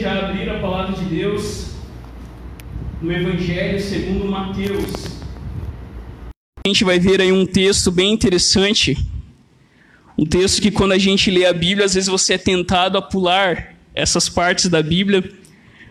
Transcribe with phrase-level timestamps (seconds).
[0.00, 1.68] já abrir a palavra de Deus
[3.02, 5.18] no Evangelho segundo Mateus.
[6.64, 8.96] A gente vai ver aí um texto bem interessante.
[10.16, 13.02] Um texto que quando a gente lê a Bíblia, às vezes você é tentado a
[13.02, 15.32] pular essas partes da Bíblia.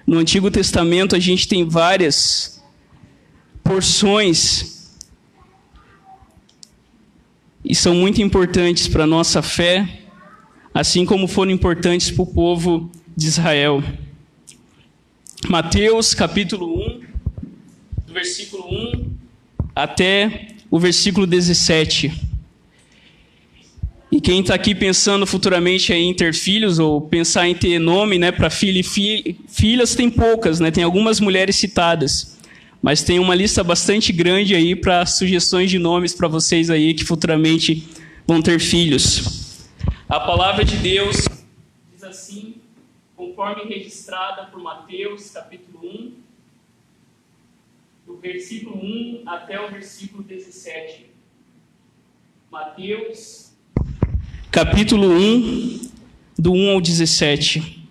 [0.05, 2.63] No Antigo Testamento a gente tem várias
[3.63, 4.95] porções
[7.63, 10.01] e são muito importantes para a nossa fé,
[10.73, 13.83] assim como foram importantes para o povo de Israel.
[15.49, 17.01] Mateus capítulo 1,
[18.05, 19.11] do versículo 1
[19.75, 22.13] até o versículo 17.
[24.11, 28.31] E quem está aqui pensando futuramente em ter filhos ou pensar em ter nome né,
[28.31, 30.69] para filho e fi filhas, tem poucas, né?
[30.69, 32.37] tem algumas mulheres citadas.
[32.79, 37.03] Mas tem uma lista bastante grande aí para sugestões de nomes para vocês aí que
[37.03, 37.83] futuramente
[38.27, 39.65] vão ter filhos.
[40.07, 41.27] A palavra de Deus
[41.91, 42.56] diz assim
[43.17, 46.11] conforme registrada por Mateus, capítulo 1,
[48.05, 51.07] do versículo 1 até o versículo 17.
[52.51, 53.53] Mateus,
[54.51, 55.89] capítulo 1,
[56.37, 57.89] do 1 ao 17.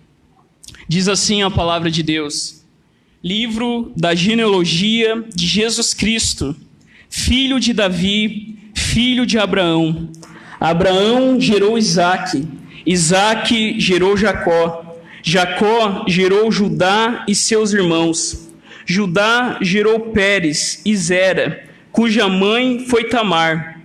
[0.87, 2.65] Diz assim a palavra de Deus:
[3.21, 6.55] Livro da genealogia de Jesus Cristo,
[7.09, 10.09] filho de Davi, filho de Abraão.
[10.57, 12.47] Abraão gerou Isaque,
[12.85, 14.86] Isaque gerou Jacó.
[15.29, 18.47] Jacó gerou Judá e seus irmãos.
[18.85, 23.77] Judá gerou Pérez e Zera, cuja mãe foi Tamar.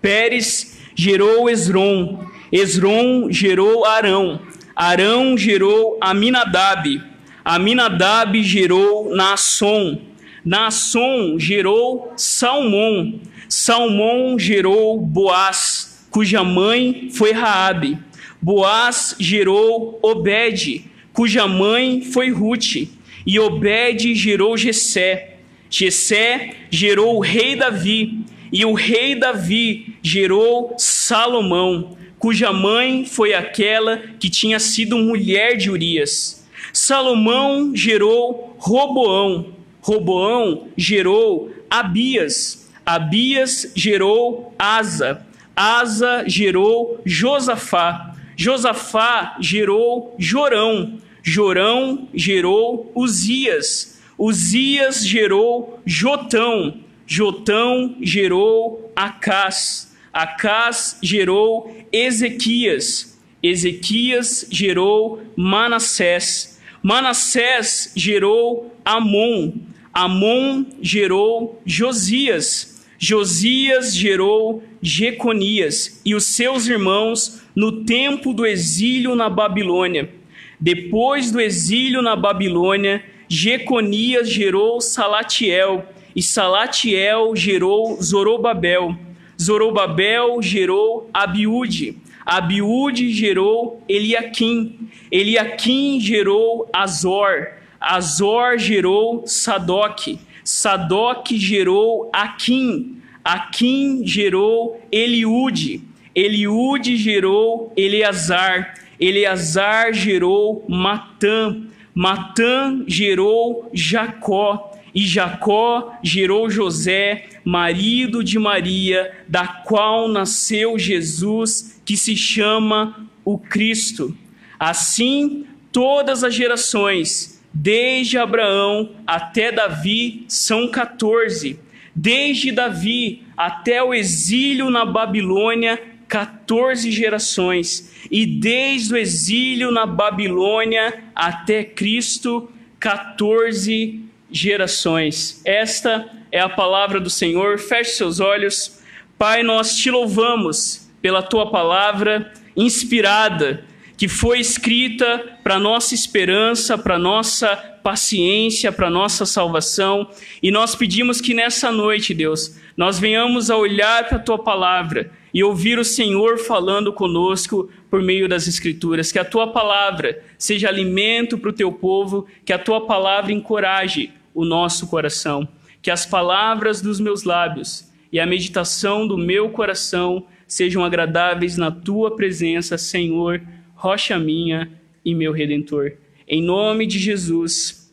[0.00, 2.24] Pérez gerou Esrom.
[2.50, 4.40] Esrom gerou Arão.
[4.74, 7.02] Arão gerou Aminadab.
[7.44, 10.00] Aminadab gerou Naasson.
[10.42, 13.20] Naasson gerou Salmão.
[13.50, 17.98] Salmão gerou Boaz, cuja mãe foi Raabe.
[18.42, 22.88] Boaz gerou Obed, cuja mãe foi Ruth,
[23.26, 25.36] e Obed gerou Jessé.
[25.68, 28.20] Jessé gerou o rei Davi,
[28.52, 35.70] e o rei Davi gerou Salomão, cuja mãe foi aquela que tinha sido mulher de
[35.70, 36.48] Urias.
[36.72, 48.09] Salomão gerou Roboão, Roboão gerou Abias, Abias gerou Asa, Asa gerou Josafá,
[48.40, 63.20] Josafá gerou Jorão, Jorão gerou Uzias, Uzias gerou Jotão, Jotão gerou Acás, Acás gerou Ezequias,
[63.42, 69.52] Ezequias gerou Manassés, Manassés gerou Amon,
[69.92, 79.28] Amon gerou Josias, Josias gerou Jeconias e os seus irmãos no tempo do exílio na
[79.28, 80.10] Babilônia.
[80.58, 88.96] Depois do exílio na Babilônia, Jeconias gerou Salatiel, e Salatiel gerou Zorobabel.
[89.40, 91.96] Zorobabel gerou Abiúde.
[92.26, 94.88] Abiúde gerou Eliaquim.
[95.10, 97.48] Eliaquim gerou Azor.
[97.80, 100.18] Azor gerou Sadoc.
[100.44, 103.00] Sadoc gerou Aquim.
[103.24, 105.82] Aquim gerou Eliúde.
[106.14, 111.62] Eliúde gerou Eleazar, Eleazar gerou Matã,
[111.94, 121.96] Matã gerou Jacó, e Jacó gerou José, marido de Maria, da qual nasceu Jesus, que
[121.96, 124.16] se chama o Cristo.
[124.58, 131.58] Assim, todas as gerações, desde Abraão até Davi, são 14.
[131.94, 141.04] Desde Davi até o exílio na Babilônia, 14 gerações, e desde o exílio na Babilônia
[141.14, 144.00] até Cristo, 14
[144.30, 145.40] gerações.
[145.44, 147.58] Esta é a palavra do Senhor.
[147.58, 148.80] Feche seus olhos.
[149.18, 153.64] Pai, nós te louvamos pela tua palavra inspirada,
[154.00, 160.08] que foi escrita para nossa esperança, para nossa paciência, para nossa salvação.
[160.42, 165.12] E nós pedimos que nessa noite, Deus, nós venhamos a olhar para a tua palavra
[165.34, 169.12] e ouvir o Senhor falando conosco por meio das Escrituras.
[169.12, 174.10] Que a tua palavra seja alimento para o teu povo, que a tua palavra encoraje
[174.32, 175.46] o nosso coração.
[175.82, 181.70] Que as palavras dos meus lábios e a meditação do meu coração sejam agradáveis na
[181.70, 183.42] tua presença, Senhor,
[183.80, 184.70] rocha minha
[185.02, 185.92] e meu redentor.
[186.28, 187.90] Em nome de Jesus.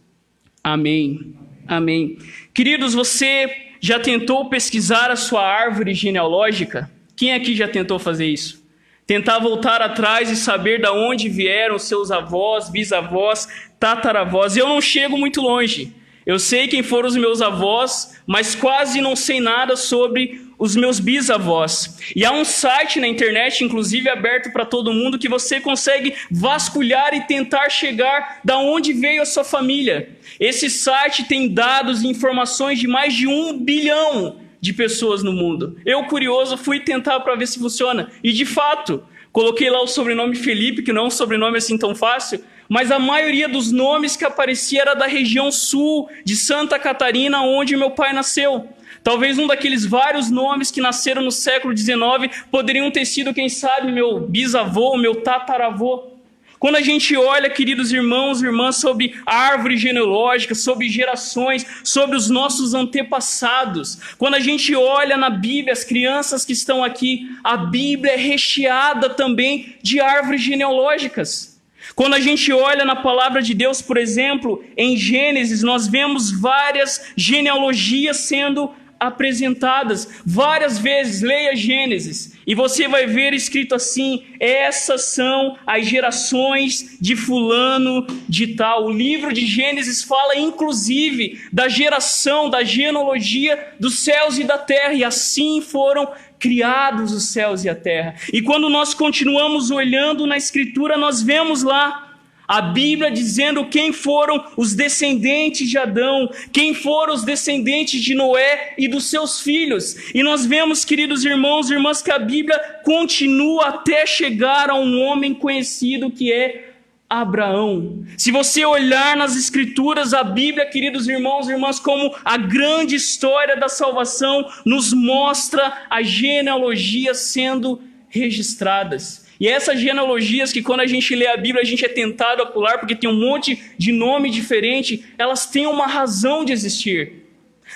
[0.61, 1.33] Amém.
[1.65, 2.17] Amém.
[2.53, 3.49] Queridos, você
[3.79, 6.91] já tentou pesquisar a sua árvore genealógica?
[7.15, 8.67] Quem aqui já tentou fazer isso?
[9.05, 13.47] Tentar voltar atrás e saber de onde vieram seus avós, bisavós,
[13.79, 14.57] tataravós.
[14.57, 15.95] Eu não chego muito longe.
[16.25, 20.99] Eu sei quem foram os meus avós, mas quase não sei nada sobre os meus
[20.99, 21.97] bisavós.
[22.15, 27.13] E há um site na internet, inclusive aberto para todo mundo, que você consegue vasculhar
[27.13, 30.09] e tentar chegar da onde veio a sua família.
[30.39, 35.77] Esse site tem dados e informações de mais de um bilhão de pessoas no mundo.
[35.85, 38.11] Eu, curioso, fui tentar para ver se funciona.
[38.23, 41.93] E de fato, coloquei lá o sobrenome Felipe, que não é um sobrenome assim tão
[41.93, 47.41] fácil, mas a maioria dos nomes que aparecia era da região sul de Santa Catarina,
[47.41, 48.67] onde meu pai nasceu.
[49.03, 53.91] Talvez um daqueles vários nomes que nasceram no século XIX poderiam ter sido, quem sabe,
[53.91, 56.17] meu bisavô, meu tataravô.
[56.59, 62.15] Quando a gente olha, queridos irmãos e irmãs, sobre a árvore genealógica, sobre gerações, sobre
[62.15, 67.55] os nossos antepassados, quando a gente olha na Bíblia, as crianças que estão aqui, a
[67.57, 71.56] Bíblia é recheada também de árvores genealógicas.
[71.95, 77.13] Quando a gente olha na palavra de Deus, por exemplo, em Gênesis, nós vemos várias
[77.15, 81.21] genealogias sendo apresentadas várias vezes.
[81.21, 88.55] Leia Gênesis e você vai ver escrito assim: essas são as gerações de Fulano de
[88.55, 88.85] Tal.
[88.85, 94.93] O livro de Gênesis fala inclusive da geração, da genealogia dos céus e da terra,
[94.93, 96.09] e assim foram
[96.39, 98.15] criados os céus e a terra.
[98.31, 102.07] E quando nós continuamos olhando na Escritura, nós vemos lá
[102.47, 108.73] a Bíblia dizendo quem foram os descendentes de Adão, quem foram os descendentes de Noé
[108.77, 110.13] e dos seus filhos.
[110.15, 115.01] E nós vemos, queridos irmãos e irmãs, que a Bíblia continua até chegar a um
[115.01, 116.66] homem conhecido que é
[117.09, 118.03] Abraão.
[118.17, 123.55] Se você olhar nas Escrituras, a Bíblia, queridos irmãos e irmãs, como a grande história
[123.55, 129.25] da salvação, nos mostra as genealogias sendo registradas.
[129.39, 132.45] E essas genealogias que quando a gente lê a Bíblia a gente é tentado a
[132.45, 137.23] pular porque tem um monte de nome diferente, elas têm uma razão de existir.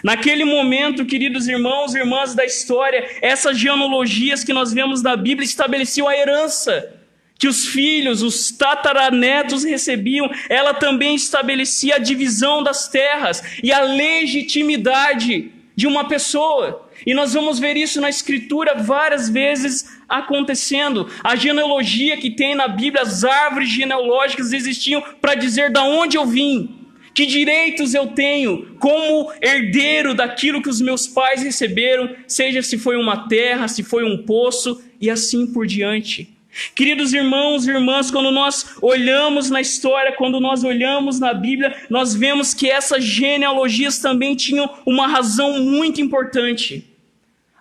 [0.04, 5.46] Naquele momento, queridos irmãos e irmãs da história, essas genealogias que nós vemos na Bíblia
[5.46, 7.01] estabeleciam a herança
[7.42, 13.82] que os filhos, os tataranetos recebiam, ela também estabelecia a divisão das terras e a
[13.82, 16.88] legitimidade de uma pessoa.
[17.04, 21.10] E nós vamos ver isso na Escritura várias vezes acontecendo.
[21.24, 26.28] A genealogia que tem na Bíblia, as árvores genealógicas existiam para dizer da onde eu
[26.28, 32.78] vim, que direitos eu tenho como herdeiro daquilo que os meus pais receberam, seja se
[32.78, 36.40] foi uma terra, se foi um poço e assim por diante.
[36.76, 42.14] Queridos irmãos e irmãs, quando nós olhamos na história, quando nós olhamos na Bíblia, nós
[42.14, 46.86] vemos que essas genealogias também tinham uma razão muito importante.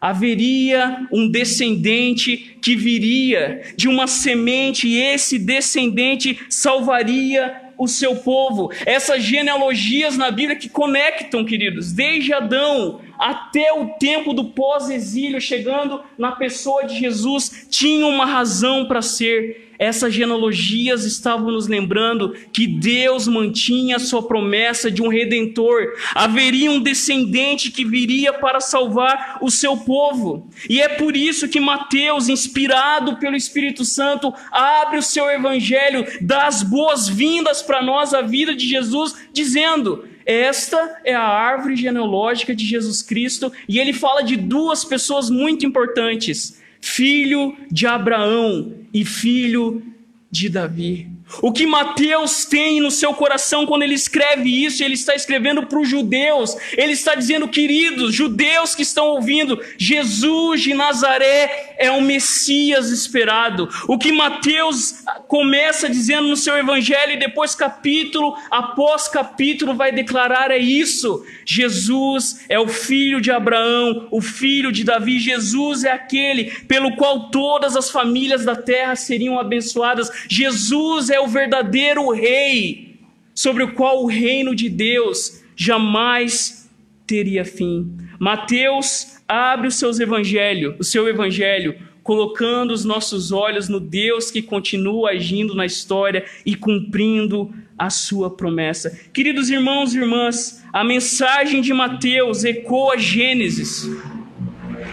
[0.00, 8.70] Haveria um descendente que viria de uma semente, e esse descendente salvaria o seu povo.
[8.84, 16.02] Essas genealogias na Bíblia que conectam, queridos, desde Adão até o tempo do pós-exílio, chegando
[16.16, 22.66] na pessoa de Jesus, tinham uma razão para ser essas genealogias estavam nos lembrando que
[22.66, 25.94] Deus mantinha a sua promessa de um redentor.
[26.14, 30.46] Haveria um descendente que viria para salvar o seu povo.
[30.68, 36.46] E é por isso que Mateus, inspirado pelo Espírito Santo, abre o seu evangelho, dá
[36.46, 42.64] as boas-vindas para nós à vida de Jesus, dizendo: esta é a árvore genealógica de
[42.64, 49.82] Jesus Cristo, e ele fala de duas pessoas muito importantes filho de Abraão e filho
[50.30, 51.08] de Davi.
[51.42, 55.78] O que Mateus tem no seu coração quando ele escreve isso, ele está escrevendo para
[55.78, 62.02] os judeus, ele está dizendo, queridos judeus que estão ouvindo, Jesus de Nazaré é o
[62.02, 63.68] Messias esperado.
[63.86, 70.50] O que Mateus começa dizendo no seu evangelho e depois capítulo após capítulo vai declarar
[70.50, 71.24] é isso.
[71.44, 75.18] Jesus é o filho de Abraão, o filho de Davi.
[75.18, 80.10] Jesus é aquele pelo qual todas as famílias da terra seriam abençoadas.
[80.28, 82.98] Jesus é o verdadeiro rei,
[83.34, 86.70] sobre o qual o reino de Deus jamais
[87.06, 87.90] teria fim.
[88.18, 94.42] Mateus abre os seus evangelho, o seu evangelho, colocando os nossos olhos no Deus que
[94.42, 98.98] continua agindo na história e cumprindo a sua promessa.
[99.12, 103.88] Queridos irmãos e irmãs, a mensagem de Mateus ecoa Gênesis.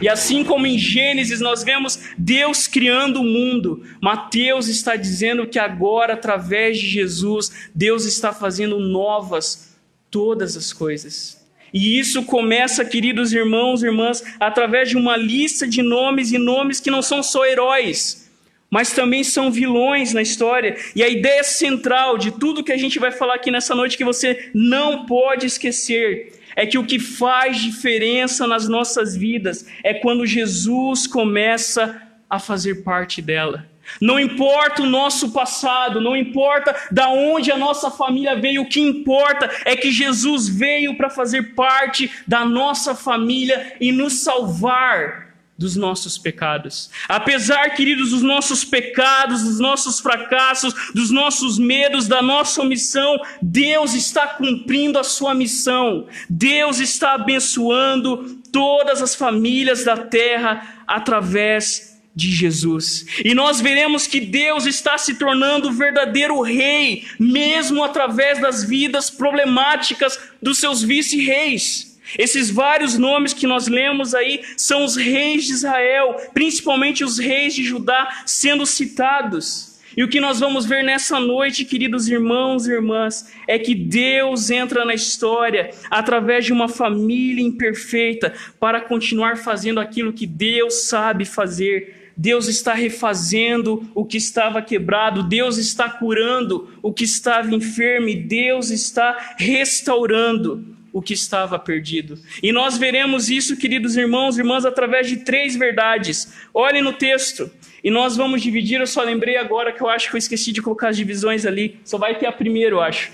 [0.02, 5.58] E assim como em Gênesis nós vemos Deus criando o mundo, Mateus está dizendo que
[5.58, 9.76] agora, através de Jesus, Deus está fazendo novas
[10.12, 11.46] todas as coisas.
[11.74, 16.80] E isso começa, queridos irmãos e irmãs, através de uma lista de nomes e nomes
[16.80, 18.26] que não são só heróis.
[18.70, 20.76] mas também são vilões na história.
[20.96, 24.04] E a ideia central de tudo que a gente vai falar aqui nessa noite que
[24.04, 30.26] você não pode esquecer é que o que faz diferença nas nossas vidas é quando
[30.26, 33.70] Jesus começa a fazer parte dela.
[34.02, 38.82] Não importa o nosso passado, não importa da onde a nossa família veio, o que
[38.82, 45.27] importa é que Jesus veio para fazer parte da nossa família e nos salvar
[45.58, 46.90] dos nossos pecados.
[47.08, 53.94] Apesar, queridos, dos nossos pecados, dos nossos fracassos, dos nossos medos, da nossa omissão, Deus
[53.94, 56.08] está cumprindo a sua missão.
[56.30, 63.06] Deus está abençoando todas as famílias da terra através de Jesus.
[63.24, 69.10] E nós veremos que Deus está se tornando o verdadeiro rei, mesmo através das vidas
[69.12, 71.87] problemáticas dos seus vice-reis.
[72.18, 77.56] Esses vários nomes que nós lemos aí são os reis de Israel, principalmente os reis
[77.56, 79.78] de Judá sendo citados.
[79.96, 84.52] E o que nós vamos ver nessa noite, queridos irmãos e irmãs, é que Deus
[84.52, 91.26] entra na história através de uma família imperfeita para continuar fazendo aquilo que Deus sabe
[91.26, 98.08] fazer Deus está refazendo o que estava quebrado, Deus está curando o que estava enfermo,
[98.28, 102.20] Deus está restaurando o que estava perdido.
[102.42, 106.34] E nós veremos isso, queridos irmãos e irmãs, através de três verdades.
[106.54, 107.52] Olhem no texto.
[107.84, 110.62] E nós vamos dividir, eu só lembrei agora que eu acho que eu esqueci de
[110.62, 111.80] colocar as divisões ali.
[111.84, 113.12] Só vai ter a primeira, eu acho.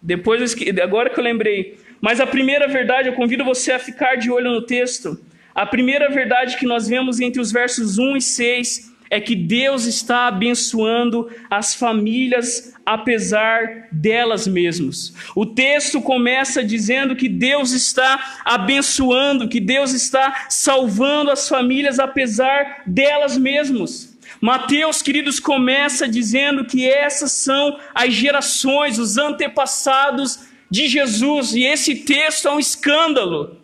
[0.00, 1.78] Depois, agora que eu lembrei.
[2.00, 5.20] Mas a primeira verdade, eu convido você a ficar de olho no texto.
[5.54, 9.84] A primeira verdade que nós vemos entre os versos 1 e 6 é que Deus
[9.84, 15.12] está abençoando as famílias apesar delas mesmas.
[15.34, 22.82] O texto começa dizendo que Deus está abençoando, que Deus está salvando as famílias apesar
[22.86, 24.18] delas mesmas.
[24.40, 31.96] Mateus, queridos, começa dizendo que essas são as gerações, os antepassados de Jesus, e esse
[31.96, 33.58] texto é um escândalo.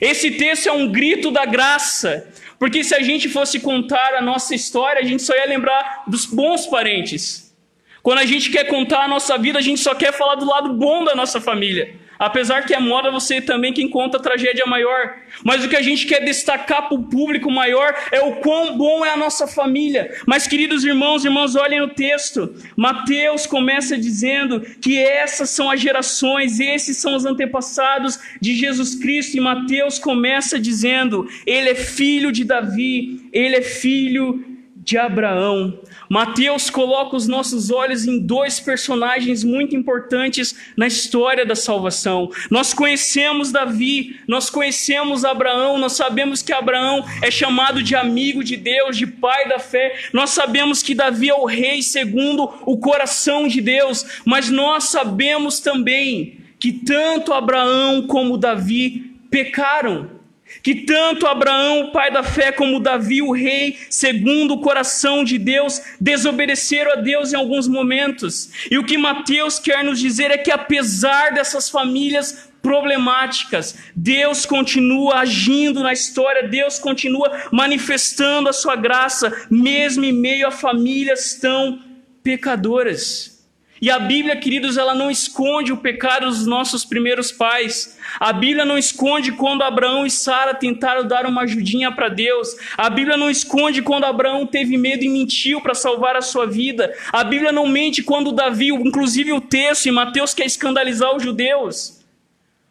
[0.00, 2.28] Esse texto é um grito da graça,
[2.58, 6.26] porque se a gente fosse contar a nossa história, a gente só ia lembrar dos
[6.26, 7.54] bons parentes.
[8.02, 10.72] Quando a gente quer contar a nossa vida, a gente só quer falar do lado
[10.74, 11.94] bom da nossa família.
[12.18, 15.16] Apesar que é moda você também quem conta a tragédia maior.
[15.44, 19.04] Mas o que a gente quer destacar para o público maior é o quão bom
[19.04, 20.14] é a nossa família.
[20.26, 22.54] Mas, queridos irmãos e irmãs, olhem o texto.
[22.76, 29.36] Mateus começa dizendo que essas são as gerações, esses são os antepassados de Jesus Cristo.
[29.36, 34.55] E Mateus começa dizendo: Ele é filho de Davi, ele é filho
[34.86, 35.80] de Abraão.
[36.08, 42.30] Mateus coloca os nossos olhos em dois personagens muito importantes na história da salvação.
[42.48, 48.56] Nós conhecemos Davi, nós conhecemos Abraão, nós sabemos que Abraão é chamado de amigo de
[48.56, 49.98] Deus, de pai da fé.
[50.12, 55.58] Nós sabemos que Davi é o rei segundo o coração de Deus, mas nós sabemos
[55.58, 60.15] também que tanto Abraão como Davi pecaram
[60.62, 65.38] que tanto Abraão, o pai da fé, como Davi, o rei, segundo o coração de
[65.38, 68.50] Deus, desobedeceram a Deus em alguns momentos.
[68.70, 75.20] E o que Mateus quer nos dizer é que apesar dessas famílias problemáticas, Deus continua
[75.20, 81.80] agindo na história, Deus continua manifestando a sua graça, mesmo em meio a famílias tão
[82.24, 83.35] pecadoras.
[83.80, 87.98] E a Bíblia, queridos, ela não esconde o pecado dos nossos primeiros pais.
[88.18, 92.56] A Bíblia não esconde quando Abraão e Sara tentaram dar uma ajudinha para Deus.
[92.76, 96.94] A Bíblia não esconde quando Abraão teve medo e mentiu para salvar a sua vida.
[97.12, 102.02] A Bíblia não mente quando Davi, inclusive o texto em Mateus quer escandalizar os judeus.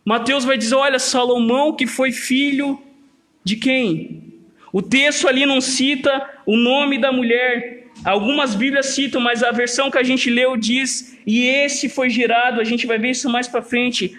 [0.03, 2.81] Mateus vai dizer: olha, Salomão que foi filho
[3.43, 4.33] de quem?
[4.73, 9.89] O texto ali não cita o nome da mulher, Algumas Bíblias citam, mas a versão
[9.89, 13.47] que a gente leu diz: "E esse foi gerado", a gente vai ver isso mais
[13.47, 14.15] para frente,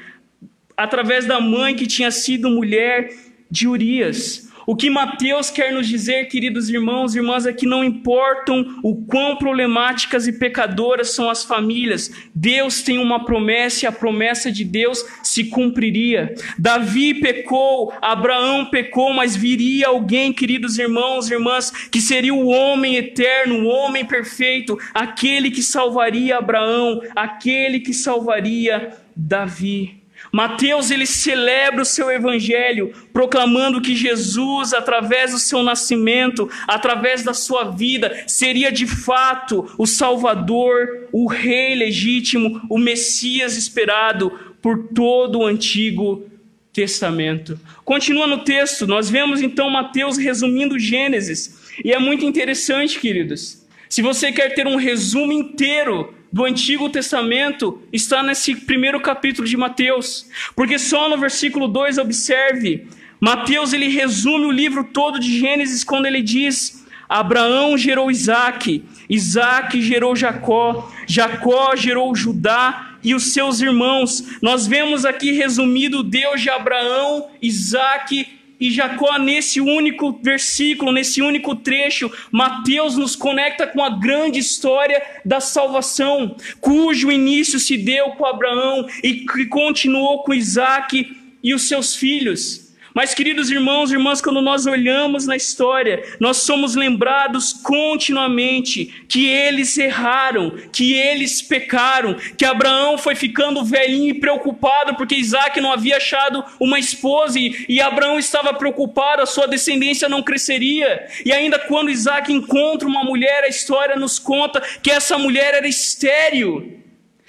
[0.76, 3.10] através da mãe que tinha sido mulher
[3.50, 4.45] de Urias.
[4.66, 8.96] O que Mateus quer nos dizer, queridos irmãos e irmãs, é que não importam o
[9.06, 14.64] quão problemáticas e pecadoras são as famílias, Deus tem uma promessa e a promessa de
[14.64, 16.34] Deus se cumpriria.
[16.58, 22.96] Davi pecou, Abraão pecou, mas viria alguém, queridos irmãos e irmãs, que seria o homem
[22.96, 30.05] eterno, o homem perfeito, aquele que salvaria Abraão, aquele que salvaria Davi.
[30.36, 37.32] Mateus ele celebra o seu evangelho, proclamando que Jesus, através do seu nascimento, através da
[37.32, 45.38] sua vida, seria de fato o Salvador, o Rei legítimo, o Messias esperado por todo
[45.38, 46.26] o Antigo
[46.70, 47.58] Testamento.
[47.82, 53.64] Continua no texto, nós vemos então Mateus resumindo Gênesis, e é muito interessante, queridos.
[53.88, 59.56] Se você quer ter um resumo inteiro do Antigo Testamento, está nesse primeiro capítulo de
[59.56, 60.28] Mateus.
[60.54, 62.86] Porque só no versículo 2, observe,
[63.18, 69.80] Mateus ele resume o livro todo de Gênesis quando ele diz: Abraão gerou Isaac, Isaac
[69.80, 74.22] gerou Jacó, Jacó gerou Judá e os seus irmãos.
[74.42, 81.54] Nós vemos aqui resumido Deus de Abraão, Isaac e Jacó, nesse único versículo, nesse único
[81.54, 88.24] trecho, Mateus nos conecta com a grande história da salvação, cujo início se deu com
[88.24, 92.65] Abraão e que continuou com Isaac e os seus filhos.
[92.96, 99.28] Mas, queridos irmãos e irmãs, quando nós olhamos na história, nós somos lembrados continuamente que
[99.28, 105.72] eles erraram, que eles pecaram, que Abraão foi ficando velhinho e preocupado porque Isaac não
[105.72, 111.06] havia achado uma esposa e, e Abraão estava preocupado, a sua descendência não cresceria.
[111.22, 115.68] E ainda quando Isaac encontra uma mulher, a história nos conta que essa mulher era
[115.68, 116.85] estéril.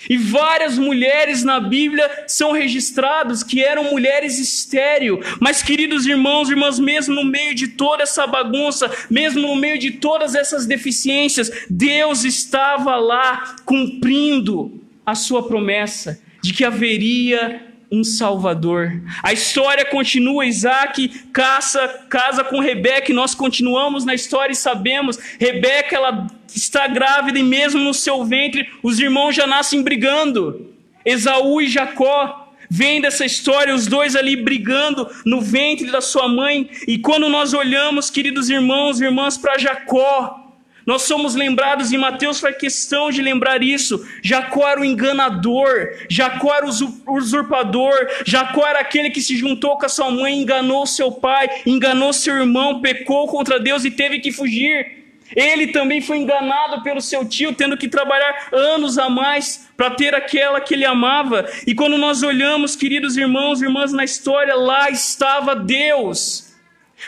[0.10, 5.20] E várias mulheres na Bíblia são registradas que eram mulheres estéril.
[5.40, 9.80] Mas, queridos irmãos e irmãs, mesmo no meio de toda essa bagunça, mesmo no meio
[9.80, 18.04] de todas essas deficiências, Deus estava lá cumprindo a sua promessa de que haveria um
[18.04, 19.02] Salvador.
[19.24, 25.18] A história continua, Isaac caça, casa com Rebeca, e nós continuamos na história e sabemos,
[25.40, 30.74] Rebeca ela está grávida e mesmo no seu ventre os irmãos já nascem brigando.
[31.06, 32.44] Esaú e Jacó.
[32.70, 36.70] Vem dessa história, os dois ali brigando no ventre da sua mãe.
[36.86, 40.47] E quando nós olhamos, queridos irmãos e irmãs, para Jacó,
[40.88, 44.08] nós somos lembrados, e Mateus faz questão de lembrar isso.
[44.24, 47.94] Jacó era o enganador, Jacó era o usurpador,
[48.26, 52.38] Jacó era aquele que se juntou com a sua mãe, enganou seu pai, enganou seu
[52.38, 54.96] irmão, pecou contra Deus e teve que fugir.
[55.36, 60.16] Ele também foi enganado pelo seu tio, tendo que trabalhar anos a mais para ter
[60.16, 61.46] aquela que ele amava.
[61.68, 66.47] E quando nós olhamos, queridos irmãos e irmãs, na história, lá estava Deus.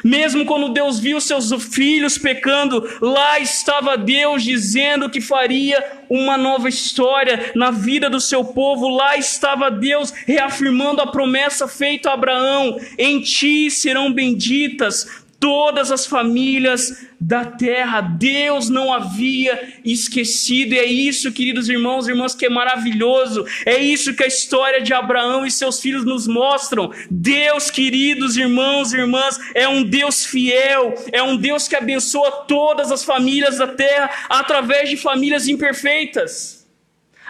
[0.04, 6.70] Mesmo quando Deus viu seus filhos pecando, lá estava Deus dizendo que faria uma nova
[6.70, 8.88] história na vida do seu povo.
[8.88, 16.06] Lá estava Deus reafirmando a promessa feita a Abraão: em ti serão benditas todas as
[16.06, 18.02] famílias da terra.
[18.02, 23.46] Deus não havia esquecido, e é isso, queridos irmãos e irmãs, que é maravilhoso.
[23.66, 26.92] É isso que a história de Abraão e seus filhos nos mostram.
[27.10, 32.92] Deus, queridos irmãos e irmãs, é um Deus fiel, é um Deus que abençoa todas
[32.92, 36.59] as famílias da terra através de famílias imperfeitas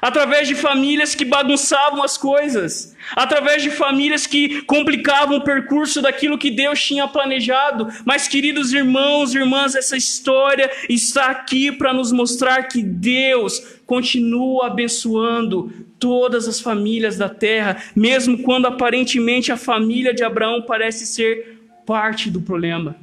[0.01, 6.37] através de famílias que bagunçavam as coisas, através de famílias que complicavam o percurso daquilo
[6.37, 7.87] que Deus tinha planejado.
[8.05, 14.67] Mas, queridos irmãos e irmãs, essa história está aqui para nos mostrar que Deus continua
[14.67, 21.59] abençoando todas as famílias da terra, mesmo quando aparentemente a família de Abraão parece ser
[21.85, 22.95] parte do problema.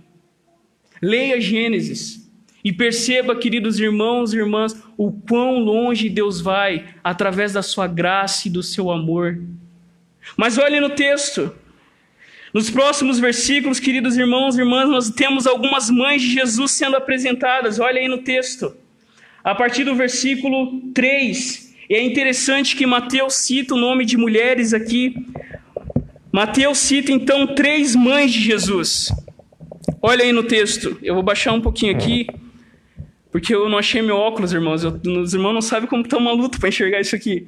[1.03, 2.26] Leia Gênesis.
[2.67, 8.49] E perceba, queridos irmãos e irmãs, o quão longe Deus vai através da sua graça
[8.49, 9.41] e do seu amor.
[10.37, 11.55] Mas olhe no texto.
[12.53, 17.79] Nos próximos versículos, queridos irmãos e irmãs, nós temos algumas mães de Jesus sendo apresentadas.
[17.79, 18.77] Olha aí no texto.
[19.45, 21.73] A partir do versículo 3.
[21.89, 25.15] E é interessante que Mateus cita o nome de mulheres aqui.
[26.33, 29.13] Mateus cita então três mães de Jesus.
[30.03, 30.99] Olha aí no texto.
[31.01, 32.27] Eu vou baixar um pouquinho aqui.
[33.37, 34.83] Porque eu não achei meu óculos, irmãos.
[34.83, 37.47] Eu, os irmãos não sabem como está uma luta para enxergar isso aqui.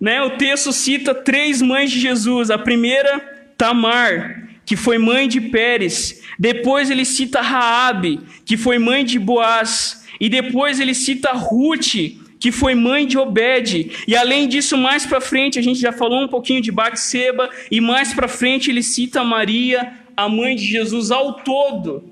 [0.00, 0.20] Né?
[0.22, 2.50] O texto cita três mães de Jesus.
[2.50, 3.20] A primeira,
[3.56, 6.20] Tamar, que foi mãe de Pérez.
[6.36, 10.04] Depois ele cita Raabe, que foi mãe de Boaz.
[10.20, 11.94] E depois ele cita Ruth,
[12.40, 13.92] que foi mãe de Obed.
[14.08, 17.80] E além disso, mais para frente, a gente já falou um pouquinho de Batseba, e
[17.80, 22.09] mais para frente ele cita Maria, a mãe de Jesus ao todo.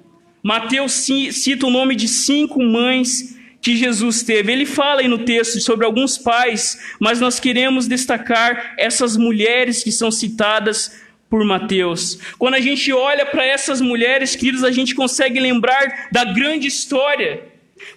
[0.48, 4.50] Mateus cita o nome de cinco mães que Jesus teve.
[4.50, 9.92] Ele fala aí no texto sobre alguns pais, mas nós queremos destacar essas mulheres que
[9.92, 12.18] são citadas por Mateus.
[12.38, 17.42] Quando a gente olha para essas mulheres, queridos, a gente consegue lembrar da grande história.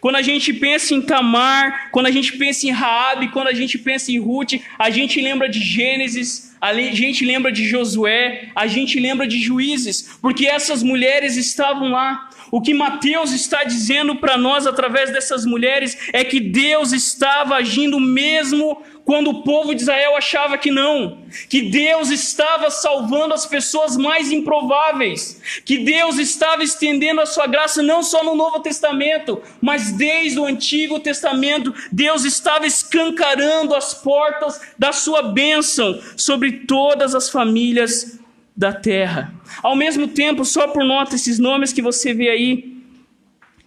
[0.02, 3.78] Quando a gente pensa em Tamar, quando a gente pensa em Raabe, quando a gente
[3.78, 9.00] pensa em Ruth, a gente lembra de Gênesis, a gente lembra de Josué, a gente
[9.00, 12.30] lembra de Juízes, porque essas mulheres estavam lá.
[12.52, 18.00] O que Mateus está dizendo para nós através dessas mulheres é que Deus estava agindo
[18.00, 21.18] mesmo quando o povo de Israel achava que não,
[21.50, 27.82] que Deus estava salvando as pessoas mais improváveis, que Deus estava estendendo a sua graça
[27.82, 34.62] não só no Novo Testamento, mas desde o Antigo Testamento, Deus estava escancarando as portas
[34.78, 38.20] da sua bênção sobre todas as famílias
[38.56, 39.34] da terra.
[39.64, 42.78] Ao mesmo tempo, só por nota esses nomes que você vê aí,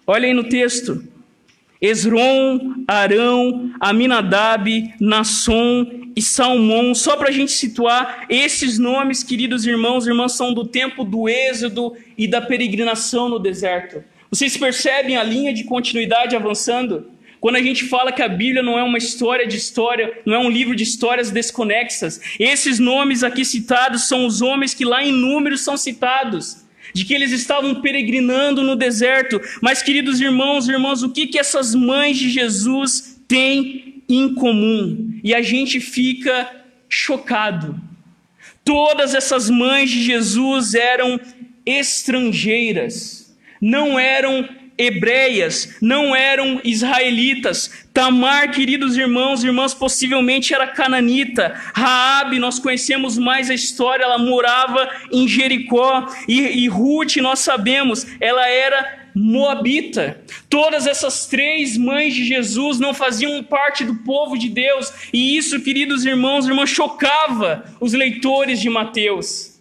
[0.07, 1.03] olha aí no texto.
[1.81, 6.95] Esron, Arão, Aminadab, Nasson e Salmão.
[6.95, 11.29] Só para a gente situar, esses nomes, queridos irmãos e irmãs, são do tempo do
[11.29, 14.03] êxodo e da peregrinação no deserto.
[14.31, 17.11] Vocês percebem a linha de continuidade avançando?
[17.45, 20.39] Quando a gente fala que a Bíblia não é uma história de história, não é
[20.39, 25.13] um livro de histórias desconexas, esses nomes aqui citados são os homens que lá em
[25.13, 29.39] números são citados de que eles estavam peregrinando no deserto.
[29.61, 35.21] Mas, queridos irmãos e irmãs, o que, que essas mães de Jesus têm em comum?
[35.23, 36.51] E a gente fica
[36.89, 37.79] chocado.
[38.65, 41.21] Todas essas mães de Jesus eram
[41.67, 47.85] estrangeiras, não eram hebreias, não eram israelitas.
[47.93, 51.55] Tamar, queridos irmãos e irmãs, possivelmente era cananita.
[51.75, 56.07] Raabe, nós conhecemos mais a história, ela morava em Jericó.
[56.27, 60.21] E, e Ruth, nós sabemos, ela era moabita.
[60.51, 64.93] Todas essas três mães de Jesus não faziam parte do povo de Deus.
[65.13, 69.54] E isso, queridos irmãos e irmãs, chocava os leitores de Mateus.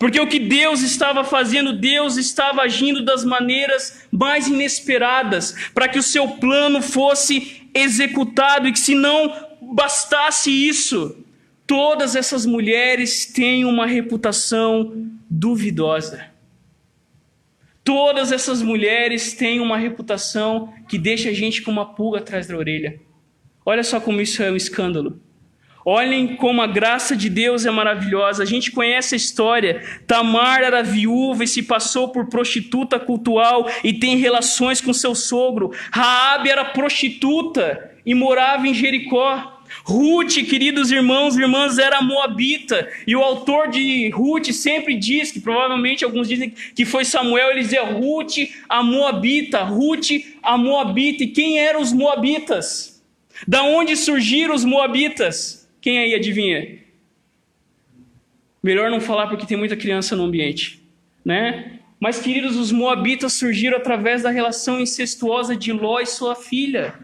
[0.00, 5.98] Porque o que Deus estava fazendo, Deus estava agindo das maneiras mais inesperadas, para que
[5.98, 11.22] o seu plano fosse executado e que se não bastasse isso,
[11.66, 16.30] todas essas mulheres têm uma reputação duvidosa.
[17.84, 22.56] Todas essas mulheres têm uma reputação que deixa a gente com uma pulga atrás da
[22.56, 22.98] orelha.
[23.66, 25.20] Olha só como isso é um escândalo.
[25.84, 28.42] Olhem como a graça de Deus é maravilhosa.
[28.42, 29.82] A gente conhece a história.
[30.06, 35.72] Tamar era viúva e se passou por prostituta cultual e tem relações com seu sogro.
[35.90, 39.56] Raabe era prostituta e morava em Jericó.
[39.84, 42.88] Ruth, queridos irmãos e irmãs, era moabita.
[43.06, 47.60] E o autor de Ruth sempre diz, que provavelmente alguns dizem que foi Samuel, ele
[47.60, 48.36] dizia Ruth,
[48.68, 50.10] a moabita, Ruth,
[50.42, 51.22] a moabita.
[51.22, 53.00] E quem eram os moabitas?
[53.46, 55.59] Da onde surgiram os moabitas?
[55.80, 56.78] Quem aí adivinha?
[58.62, 60.82] Melhor não falar porque tem muita criança no ambiente,
[61.24, 61.78] né?
[61.98, 66.94] Mas, queridos, os moabitas surgiram através da relação incestuosa de Ló e sua filha.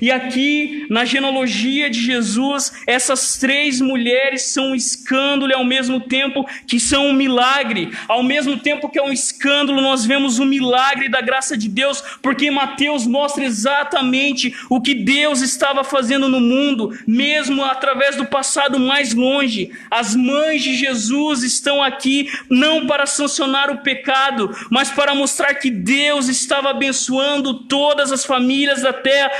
[0.00, 6.00] E aqui, na genealogia de Jesus, essas três mulheres são um escândalo e ao mesmo
[6.00, 7.90] tempo que são um milagre.
[8.08, 12.02] Ao mesmo tempo que é um escândalo, nós vemos o milagre da graça de Deus,
[12.22, 18.78] porque Mateus mostra exatamente o que Deus estava fazendo no mundo, mesmo através do passado
[18.78, 19.70] mais longe.
[19.90, 25.70] As mães de Jesus estão aqui não para sancionar o pecado, mas para mostrar que
[25.70, 29.30] Deus estava abençoando todas as famílias da terra,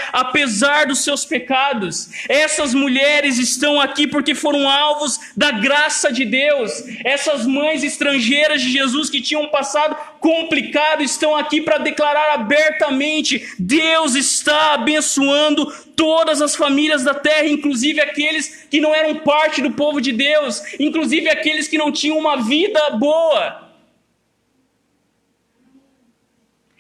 [0.42, 2.08] apesar dos seus pecados.
[2.28, 6.82] Essas mulheres estão aqui porque foram alvos da graça de Deus.
[7.04, 13.54] Essas mães estrangeiras de Jesus que tinham um passado complicado estão aqui para declarar abertamente:
[13.58, 19.70] Deus está abençoando todas as famílias da terra, inclusive aqueles que não eram parte do
[19.70, 23.70] povo de Deus, inclusive aqueles que não tinham uma vida boa.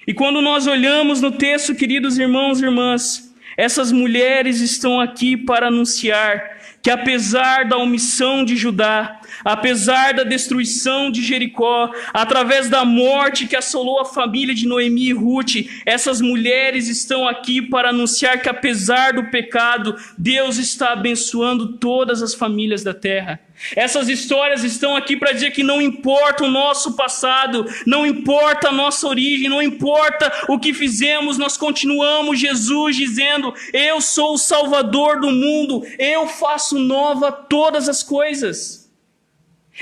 [0.04, 5.68] E quando nós olhamos no texto, queridos irmãos e irmãs, essas mulheres estão aqui para
[5.68, 13.46] anunciar que, apesar da omissão de Judá, apesar da destruição de Jericó, através da morte
[13.46, 18.48] que assolou a família de Noemi e Ruth, essas mulheres estão aqui para anunciar que,
[18.48, 23.40] apesar do pecado, Deus está abençoando todas as famílias da terra.
[23.76, 28.72] Essas histórias estão aqui para dizer que não importa o nosso passado, não importa a
[28.72, 35.20] nossa origem, não importa o que fizemos, nós continuamos Jesus dizendo: Eu sou o Salvador
[35.20, 38.81] do mundo, eu faço nova todas as coisas.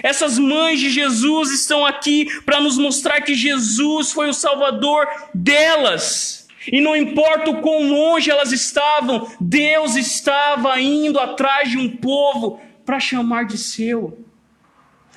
[0.03, 6.49] Essas mães de Jesus estão aqui para nos mostrar que Jesus foi o Salvador delas.
[6.71, 12.61] E não importa o quão longe elas estavam, Deus estava indo atrás de um povo
[12.85, 14.19] para chamar de seu.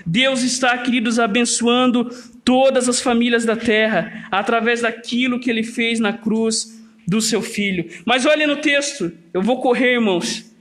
[0.06, 2.06] Deus está, queridos, abençoando
[2.44, 7.90] todas as famílias da terra através daquilo que ele fez na cruz do seu filho.
[8.06, 10.53] Mas olhe no texto, eu vou correr, irmãos.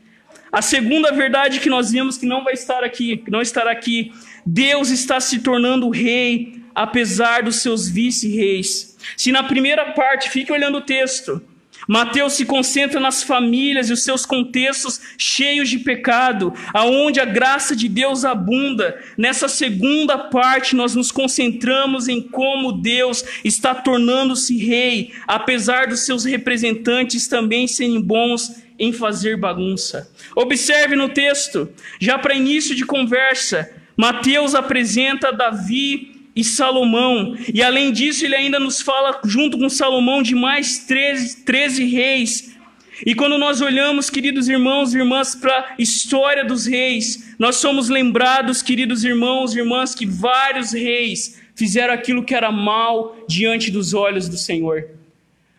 [0.53, 4.13] A segunda verdade que nós vimos que não vai estar aqui, que não estará aqui,
[4.45, 8.97] Deus está se tornando rei apesar dos seus vice-reis.
[9.17, 11.43] Se na primeira parte, fique olhando o texto,
[11.89, 17.75] Mateus se concentra nas famílias e os seus contextos cheios de pecado, aonde a graça
[17.75, 18.99] de Deus abunda.
[19.17, 26.25] Nessa segunda parte, nós nos concentramos em como Deus está tornando-se rei, apesar dos seus
[26.25, 30.11] representantes também serem bons em fazer bagunça.
[30.35, 31.69] Observe no texto,
[32.01, 37.37] já para início de conversa, Mateus apresenta Davi e Salomão.
[37.53, 42.57] E além disso, ele ainda nos fala, junto com Salomão, de mais 13, 13 reis.
[43.05, 47.89] E quando nós olhamos, queridos irmãos e irmãs, para a história dos reis, nós somos
[47.89, 53.93] lembrados, queridos irmãos e irmãs, que vários reis fizeram aquilo que era mal diante dos
[53.93, 55.02] olhos do Senhor.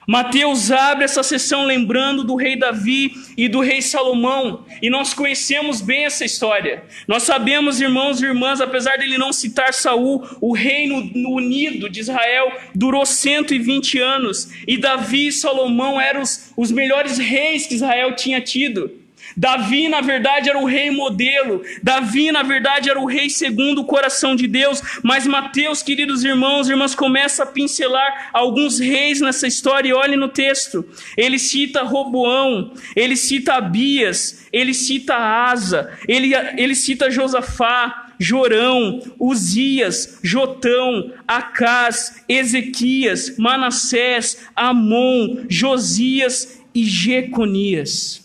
[0.08, 5.82] Mateus abre essa sessão lembrando do rei Davi e do rei Salomão, e nós conhecemos
[5.82, 6.84] bem essa história.
[7.08, 12.52] Nós sabemos, irmãos e irmãs, apesar dele não citar Saul, o reino unido de Israel
[12.76, 18.42] durou 120 anos, e Davi e Salomão eram os, os melhores reis que Israel tinha
[18.42, 19.03] tido.
[19.36, 21.64] Davi, na verdade, era o rei modelo.
[21.82, 24.82] Davi, na verdade, era o rei segundo o coração de Deus.
[25.04, 29.90] Mas Mateus, queridos irmãos e irmãs, começa a pincelar alguns reis nessa história.
[29.90, 30.86] E olhe no texto.
[31.18, 40.20] Ele cita Roboão, ele cita Abias, ele cita Asa, ele, ele cita Josafá, Jorão, Uzias,
[40.24, 48.23] Jotão, Acás, Ezequias, Manassés, Amon, Josias e Jeconias.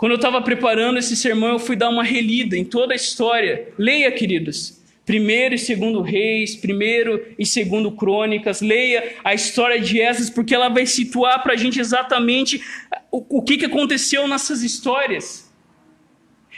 [0.00, 3.68] Quando eu estava preparando esse sermão, eu fui dar uma relida em toda a história.
[3.76, 4.80] Leia, queridos.
[5.04, 8.62] Primeiro e segundo reis, primeiro e segundo crônicas.
[8.62, 12.62] Leia a história de Esdras, porque ela vai situar para a gente exatamente
[13.12, 15.49] o, o que, que aconteceu nessas histórias.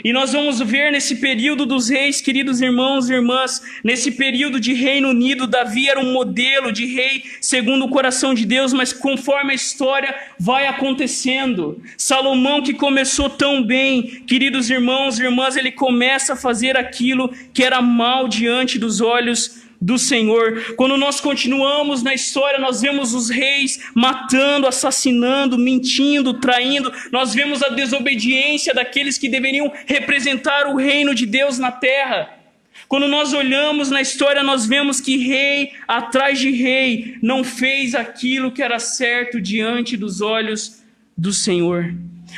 [0.03, 4.73] E nós vamos ver nesse período dos reis, queridos irmãos e irmãs, nesse período de
[4.73, 9.53] Reino Unido, Davi era um modelo de rei segundo o coração de Deus, mas conforme
[9.53, 16.33] a história vai acontecendo, Salomão que começou tão bem, queridos irmãos e irmãs, ele começa
[16.33, 20.75] a fazer aquilo que era mal diante dos olhos do Senhor.
[20.77, 26.93] Quando nós continuamos na história, nós vemos os reis matando, assassinando, mentindo, traindo.
[27.11, 32.31] Nós vemos a desobediência daqueles que deveriam representar o reino de Deus na terra.
[32.87, 38.53] Quando nós olhamos na história, nós vemos que rei atrás de rei não fez aquilo
[38.53, 40.82] que era certo diante dos olhos
[41.17, 41.95] do Senhor.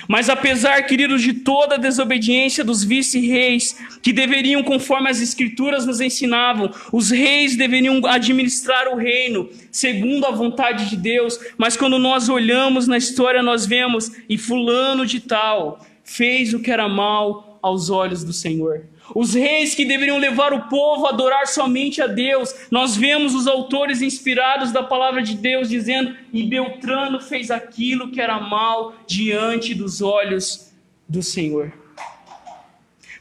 [0.09, 6.01] Mas apesar, queridos, de toda a desobediência dos vice-reis, que deveriam, conforme as escrituras nos
[6.01, 12.29] ensinavam, os reis deveriam administrar o reino segundo a vontade de Deus, mas quando nós
[12.29, 17.89] olhamos na história, nós vemos, e fulano de tal fez o que era mal aos
[17.89, 18.87] olhos do Senhor.
[19.13, 22.55] Os reis que deveriam levar o povo a adorar somente a Deus.
[22.71, 28.21] Nós vemos os autores inspirados da palavra de Deus dizendo: e Beltrano fez aquilo que
[28.21, 30.73] era mal diante dos olhos
[31.09, 31.73] do Senhor.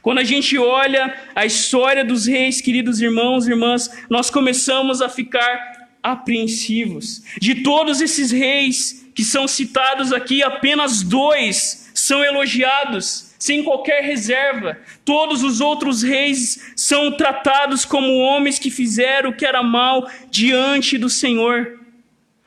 [0.00, 5.08] Quando a gente olha a história dos reis, queridos irmãos e irmãs, nós começamos a
[5.08, 7.22] ficar apreensivos.
[7.40, 14.78] De todos esses reis que são citados aqui, apenas dois são elogiados sem qualquer reserva.
[15.04, 20.96] Todos os outros reis são tratados como homens que fizeram o que era mal diante
[20.96, 21.78] do Senhor.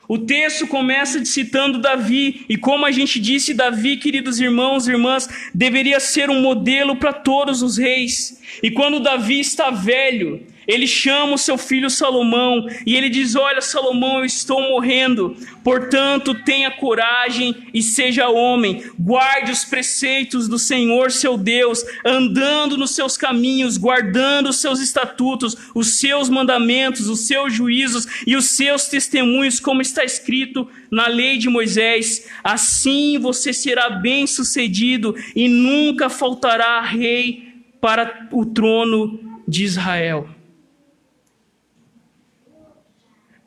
[0.07, 5.29] O texto começa citando Davi, e como a gente disse, Davi, queridos irmãos e irmãs,
[5.53, 8.41] deveria ser um modelo para todos os reis.
[8.63, 13.61] E quando Davi está velho, ele chama o seu filho Salomão e ele diz: Olha,
[13.61, 21.11] Salomão, eu estou morrendo, portanto, tenha coragem e seja homem, guarde os preceitos do Senhor
[21.11, 27.53] seu Deus, andando nos seus caminhos, guardando os seus estatutos, os seus mandamentos, os seus
[27.53, 32.27] juízos e os seus testemunhos, como está escrito na lei de Moisés.
[32.43, 37.47] Assim você será bem-sucedido e nunca faltará rei
[37.79, 40.36] para o trono de Israel.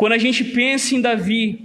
[0.01, 1.61] Quando a gente pensa em Davi,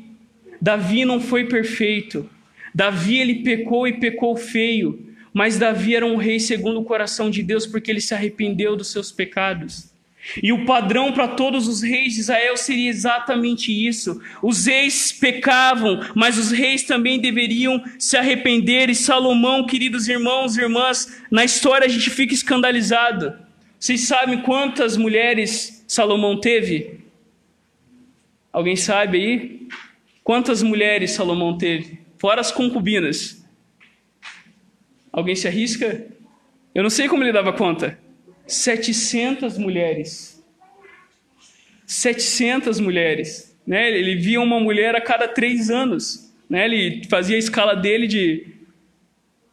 [0.62, 2.30] Davi não foi perfeito.
[2.74, 7.42] Davi ele pecou e pecou feio, mas Davi era um rei segundo o coração de
[7.42, 9.90] Deus porque ele se arrependeu dos seus pecados.
[10.44, 14.22] E o padrão para todos os reis de Israel seria exatamente isso.
[14.44, 18.90] Os reis pecavam, mas os reis também deveriam se arrepender.
[18.90, 23.34] E Salomão, queridos irmãos e irmãs, na história a gente fica escandalizado.
[23.80, 27.05] Vocês sabem quantas mulheres Salomão teve?
[28.56, 29.68] Alguém sabe aí?
[30.24, 32.00] Quantas mulheres Salomão teve?
[32.18, 33.46] Fora as concubinas.
[35.12, 36.08] Alguém se arrisca?
[36.74, 38.00] Eu não sei como ele dava conta.
[38.48, 40.42] 700 mulheres.
[41.86, 43.60] 700 mulheres.
[43.68, 43.92] Né?
[43.92, 46.34] Ele via uma mulher a cada três anos.
[46.50, 46.64] Né?
[46.64, 48.48] Ele fazia a escala dele de.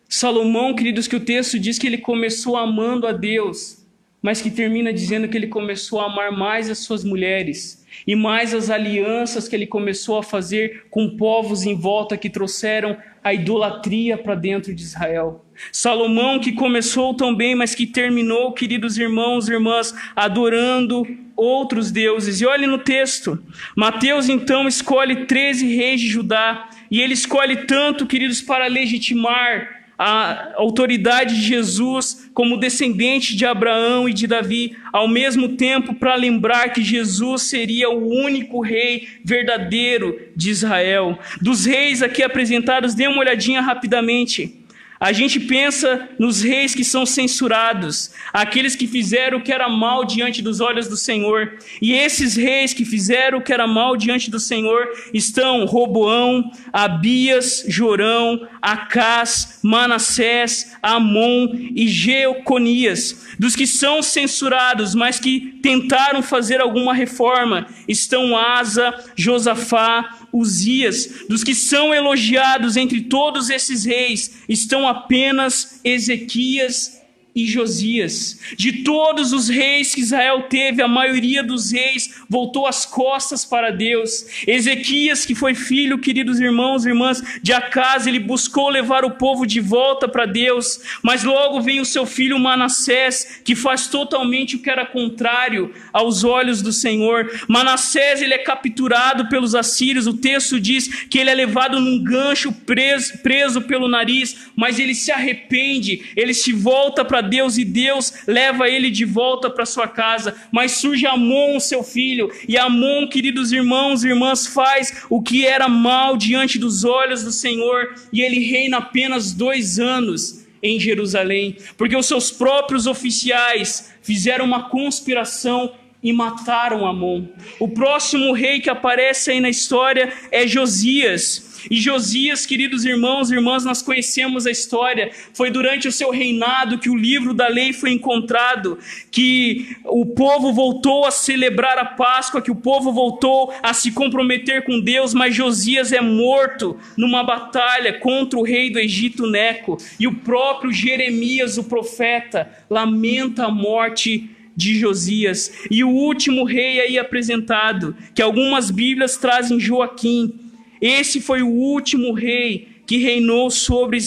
[0.08, 3.84] Salomão, queridos, que o texto diz que ele começou amando a Deus,
[4.22, 8.54] mas que termina dizendo que ele começou a amar mais as suas mulheres e mais
[8.54, 14.18] as alianças que ele começou a fazer com povos em volta que trouxeram a idolatria
[14.18, 15.44] para dentro de Israel.
[15.70, 22.40] Salomão que começou tão bem, mas que terminou, queridos irmãos e irmãs, adorando outros deuses.
[22.40, 23.40] E olhe no texto,
[23.76, 30.54] Mateus então escolhe 13 reis de Judá, e ele escolhe tanto, queridos, para legitimar a
[30.56, 36.72] autoridade de Jesus como descendente de Abraão e de Davi, ao mesmo tempo para lembrar
[36.72, 41.16] que Jesus seria o único rei verdadeiro de Israel.
[41.40, 44.61] Dos reis aqui apresentados, dê uma olhadinha rapidamente.
[45.02, 50.04] A gente pensa nos reis que são censurados, aqueles que fizeram o que era mal
[50.04, 51.58] diante dos olhos do Senhor.
[51.80, 57.64] E esses reis que fizeram o que era mal diante do Senhor estão Roboão, Abias,
[57.66, 63.26] Jorão, Acás, Manassés, Amon e Geoconias.
[63.40, 71.44] Dos que são censurados, mas que tentaram fazer alguma reforma, estão Asa, Josafá, Uzias, dos
[71.44, 77.01] que são elogiados entre todos esses reis, estão apenas Ezequias
[77.34, 78.38] e Josias.
[78.56, 83.70] De todos os reis que Israel teve, a maioria dos reis voltou as costas para
[83.70, 84.26] Deus.
[84.46, 89.46] Ezequias, que foi filho, queridos irmãos e irmãs, de Acas, ele buscou levar o povo
[89.46, 94.58] de volta para Deus, mas logo vem o seu filho Manassés, que faz totalmente o
[94.58, 97.30] que era contrário aos olhos do Senhor.
[97.48, 102.52] Manassés, ele é capturado pelos assírios, o texto diz que ele é levado num gancho
[102.52, 108.12] preso, preso pelo nariz, mas ele se arrepende, ele se volta para Deus e Deus
[108.26, 110.34] leva ele de volta para sua casa.
[110.52, 115.68] Mas surge Amon, seu filho, e Amon, queridos irmãos e irmãs, faz o que era
[115.68, 121.96] mal diante dos olhos do Senhor, e ele reina apenas dois anos em Jerusalém, porque
[121.96, 127.26] os seus próprios oficiais fizeram uma conspiração e mataram Amon.
[127.60, 131.51] O próximo rei que aparece aí na história é Josias.
[131.70, 135.10] E Josias, queridos irmãos e irmãs, nós conhecemos a história.
[135.32, 138.78] Foi durante o seu reinado que o livro da lei foi encontrado,
[139.10, 144.64] que o povo voltou a celebrar a Páscoa, que o povo voltou a se comprometer
[144.64, 149.78] com Deus, mas Josias é morto numa batalha contra o rei do Egito Neco.
[149.98, 155.52] E o próprio Jeremias, o profeta, lamenta a morte de Josias.
[155.70, 160.41] E o último rei aí apresentado, que algumas Bíblias trazem Joaquim,
[160.82, 163.98] esse foi o último rei que reinou sobre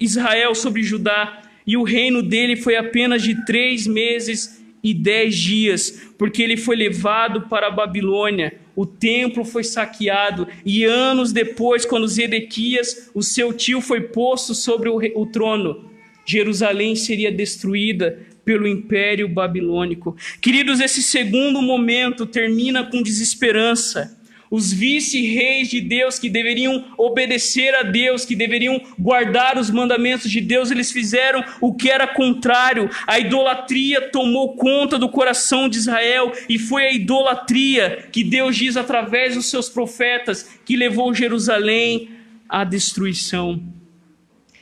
[0.00, 6.08] Israel, sobre Judá, e o reino dele foi apenas de três meses e dez dias,
[6.16, 8.54] porque ele foi levado para a Babilônia.
[8.74, 14.88] O templo foi saqueado, e anos depois, quando Zedequias, o seu tio, foi posto sobre
[14.88, 15.90] o, o trono,
[16.24, 20.16] Jerusalém seria destruída pelo império babilônico.
[20.40, 24.17] Queridos, esse segundo momento termina com desesperança
[24.50, 30.40] os vice-reis de Deus que deveriam obedecer a Deus, que deveriam guardar os mandamentos de
[30.40, 32.88] Deus, eles fizeram o que era contrário.
[33.06, 38.76] A idolatria tomou conta do coração de Israel e foi a idolatria que Deus diz
[38.76, 42.10] através dos seus profetas que levou Jerusalém
[42.48, 43.62] à destruição.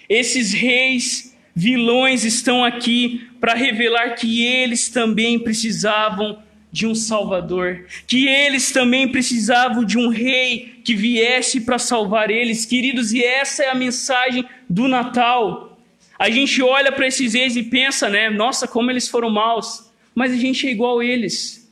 [0.08, 6.38] Esses reis vilões estão aqui para revelar que eles também precisavam
[6.76, 12.66] de um Salvador, que eles também precisavam de um rei que viesse para salvar eles,
[12.66, 15.80] queridos, e essa é a mensagem do Natal.
[16.18, 20.32] A gente olha para esses reis e pensa, né, nossa, como eles foram maus, mas
[20.32, 21.66] a gente é igual a eles.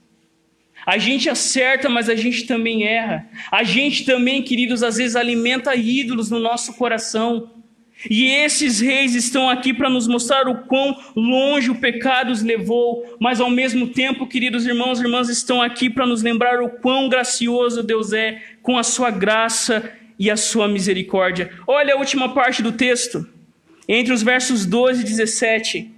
[0.87, 3.29] A gente acerta, mas a gente também erra.
[3.51, 7.51] A gente também, queridos, às vezes alimenta ídolos no nosso coração.
[8.09, 13.17] E esses reis estão aqui para nos mostrar o quão longe o pecado os levou,
[13.19, 17.09] mas ao mesmo tempo, queridos irmãos e irmãs, estão aqui para nos lembrar o quão
[17.09, 21.51] gracioso Deus é com a sua graça e a sua misericórdia.
[21.67, 23.27] Olha a última parte do texto,
[23.89, 25.91] entre os versos 12 e 17.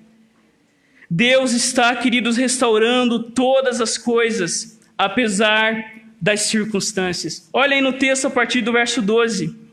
[1.10, 7.48] Deus está, queridos, restaurando todas as coisas, apesar das circunstâncias.
[7.52, 9.65] Olha aí no texto a partir do verso 12.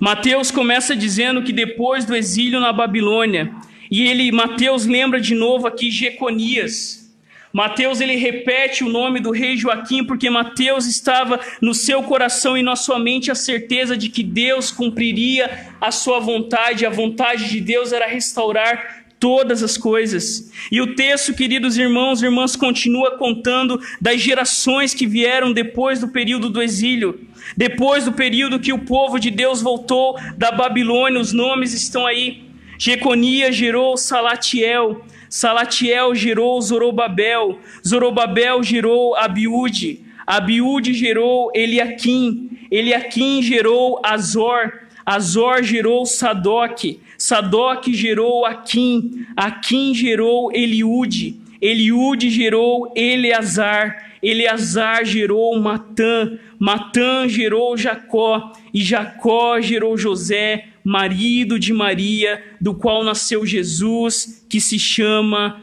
[0.00, 3.52] Mateus começa dizendo que depois do exílio na Babilônia,
[3.90, 7.06] e ele Mateus lembra de novo aqui Jeconias.
[7.52, 12.62] Mateus ele repete o nome do rei Joaquim porque Mateus estava no seu coração e
[12.62, 16.84] na sua mente a certeza de que Deus cumpriria a sua vontade.
[16.84, 20.50] A vontade de Deus era restaurar todas as coisas.
[20.70, 26.08] E o texto, queridos irmãos e irmãs, continua contando das gerações que vieram depois do
[26.08, 27.20] período do exílio,
[27.56, 32.44] depois do período que o povo de Deus voltou da Babilônia, os nomes estão aí.
[32.78, 44.72] Jeconia gerou Salatiel, Salatiel gerou Zorobabel, Zorobabel gerou Abiúde, Abiúde gerou Eliaquim, Eliaquim gerou Azor,
[45.06, 56.38] Azor gerou Sadoc, Sadoc gerou Aquim, Aquim gerou Eliude, Eliude gerou Eleazar, Eleazar gerou Matã,
[56.58, 64.60] Matã gerou Jacó, e Jacó gerou José, marido de Maria, do qual nasceu Jesus, que
[64.60, 65.62] se chama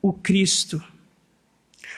[0.00, 0.82] o Cristo.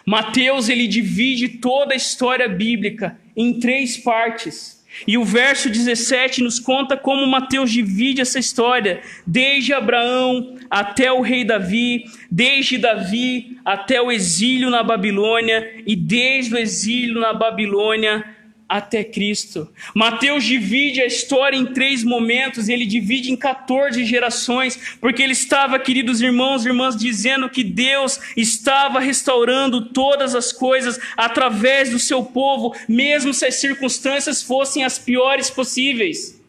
[0.07, 4.74] Mateus ele divide toda a história bíblica em três partes.
[5.07, 11.21] E o verso 17 nos conta como Mateus divide essa história, desde Abraão até o
[11.21, 18.25] rei Davi, desde Davi até o exílio na Babilônia e desde o exílio na Babilônia
[18.69, 19.69] até Cristo.
[19.95, 25.79] Mateus divide a história em três momentos, ele divide em 14 gerações, porque ele estava,
[25.79, 32.25] queridos irmãos e irmãs, dizendo que Deus estava restaurando todas as coisas através do seu
[32.25, 36.44] povo, mesmo se as circunstâncias fossem as piores possíveis.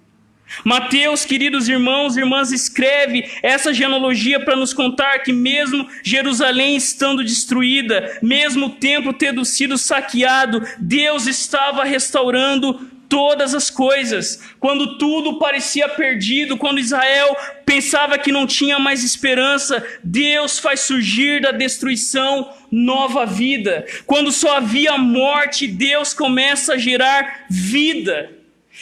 [0.63, 7.23] Mateus, queridos irmãos e irmãs, escreve essa genealogia para nos contar que, mesmo Jerusalém estando
[7.23, 14.41] destruída, mesmo o templo tendo sido saqueado, Deus estava restaurando todas as coisas.
[14.59, 17.35] Quando tudo parecia perdido, quando Israel
[17.65, 23.85] pensava que não tinha mais esperança, Deus faz surgir da destruição nova vida.
[24.05, 28.34] Quando só havia morte, Deus começa a gerar vida.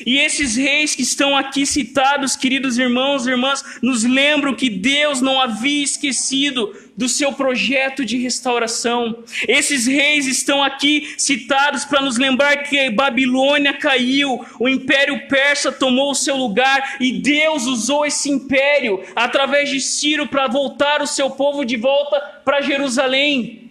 [0.06, 5.22] E esses reis que estão aqui citados, queridos irmãos e irmãs, nos lembram que Deus
[5.22, 9.24] não havia esquecido do seu projeto de restauração.
[9.48, 16.12] Esses reis estão aqui citados para nos lembrar que Babilônia caiu, o império persa tomou
[16.12, 21.30] o seu lugar e Deus usou esse império através de Ciro para voltar o seu
[21.32, 23.63] povo de volta para Jerusalém.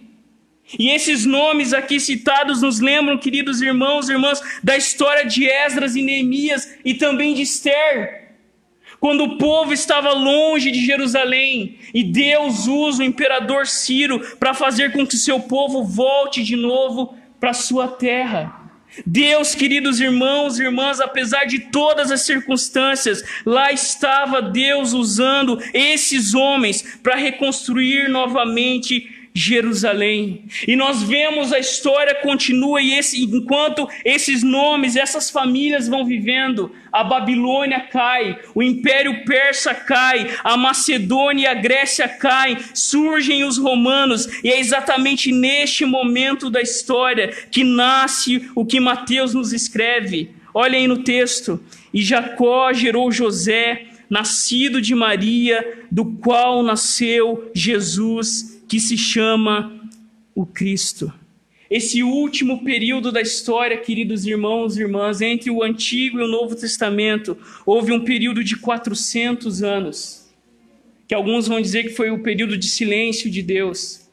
[0.77, 5.95] E esses nomes aqui citados nos lembram, queridos irmãos e irmãs, da história de Esdras
[5.95, 8.23] e Neemias e também de Esther.
[8.99, 14.93] Quando o povo estava longe de Jerusalém e Deus usa o imperador Ciro para fazer
[14.93, 18.61] com que seu povo volte de novo para sua terra.
[19.05, 26.33] Deus, queridos irmãos e irmãs, apesar de todas as circunstâncias, lá estava Deus usando esses
[26.33, 30.45] homens para reconstruir novamente Jerusalém.
[30.67, 36.71] E nós vemos a história continua e esse, enquanto esses nomes, essas famílias vão vivendo,
[36.91, 43.57] a Babilônia cai, o Império Persa cai, a Macedônia e a Grécia caem, surgem os
[43.57, 50.29] romanos, e é exatamente neste momento da história que nasce o que Mateus nos escreve.
[50.53, 51.59] Olha aí no texto.
[51.91, 59.71] E Jacó gerou José, nascido de Maria, do qual nasceu Jesus que se chama
[60.33, 61.13] o Cristo.
[61.69, 66.55] Esse último período da história, queridos irmãos e irmãs, entre o Antigo e o Novo
[66.55, 70.27] Testamento, houve um período de 400 anos,
[71.07, 74.09] que alguns vão dizer que foi o período de silêncio de Deus.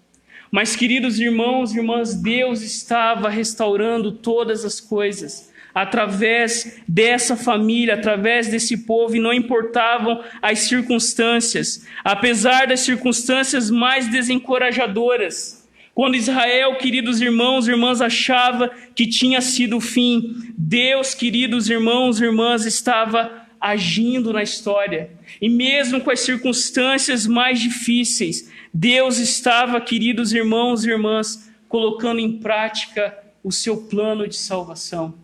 [0.51, 8.49] Mas, queridos irmãos e irmãs, Deus estava restaurando todas as coisas através dessa família, através
[8.49, 15.68] desse povo, e não importavam as circunstâncias, apesar das circunstâncias mais desencorajadoras.
[15.95, 22.21] Quando Israel, queridos irmãos e irmãs, achava que tinha sido o fim, Deus, queridos irmãos
[22.21, 25.11] e irmãs, estava agindo na história.
[25.41, 32.39] E mesmo com as circunstâncias mais difíceis, Deus estava, queridos irmãos e irmãs, colocando em
[32.39, 35.14] prática o seu plano de salvação.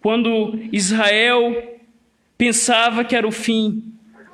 [0.00, 1.80] Quando Israel
[2.36, 3.82] pensava que era o fim,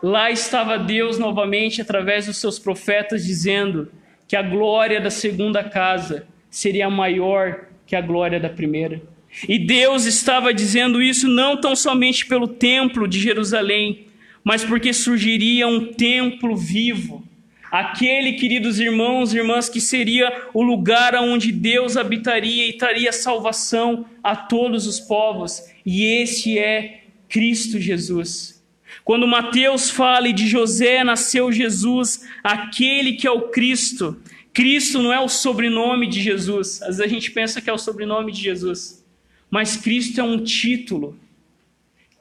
[0.03, 3.91] lá estava Deus novamente através dos seus profetas dizendo
[4.29, 9.03] que a glória da segunda casa seria maior que a glória da primeira.
[9.49, 14.07] E Deus estava dizendo isso não tão somente pelo templo de Jerusalém,
[14.45, 17.27] mas porque surgiria um templo vivo
[17.71, 24.07] Aquele, queridos irmãos e irmãs, que seria o lugar onde Deus habitaria e traria salvação
[24.23, 25.63] a todos os povos.
[25.85, 28.63] E esse é Cristo Jesus.
[29.05, 34.17] Quando Mateus fala de José nasceu Jesus, aquele que é o Cristo.
[34.53, 36.81] Cristo não é o sobrenome de Jesus.
[36.81, 39.05] Às vezes a gente pensa que é o sobrenome de Jesus.
[39.51, 41.19] Mas Cristo é um título.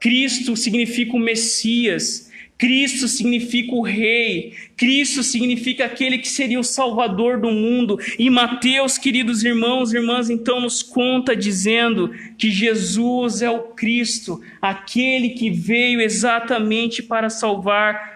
[0.00, 2.30] Cristo significa o Messias.
[2.64, 7.98] Cristo significa o Rei, Cristo significa aquele que seria o Salvador do mundo.
[8.18, 14.40] E Mateus, queridos irmãos e irmãs, então nos conta dizendo que Jesus é o Cristo,
[14.62, 18.13] aquele que veio exatamente para salvar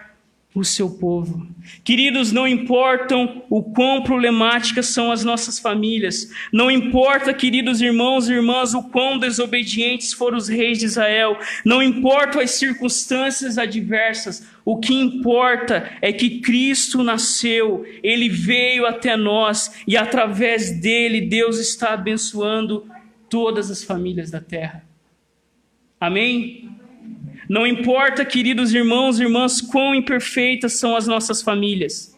[0.59, 1.47] o seu povo.
[1.83, 8.33] Queridos, não importam o quão problemáticas são as nossas famílias, não importa, queridos irmãos e
[8.33, 14.77] irmãs, o quão desobedientes foram os reis de Israel, não importam as circunstâncias adversas, o
[14.77, 21.93] que importa é que Cristo nasceu, ele veio até nós e através dele Deus está
[21.93, 22.85] abençoando
[23.29, 24.83] todas as famílias da terra.
[25.99, 26.78] Amém?
[27.49, 32.15] Não importa, queridos irmãos e irmãs, quão imperfeitas são as nossas famílias.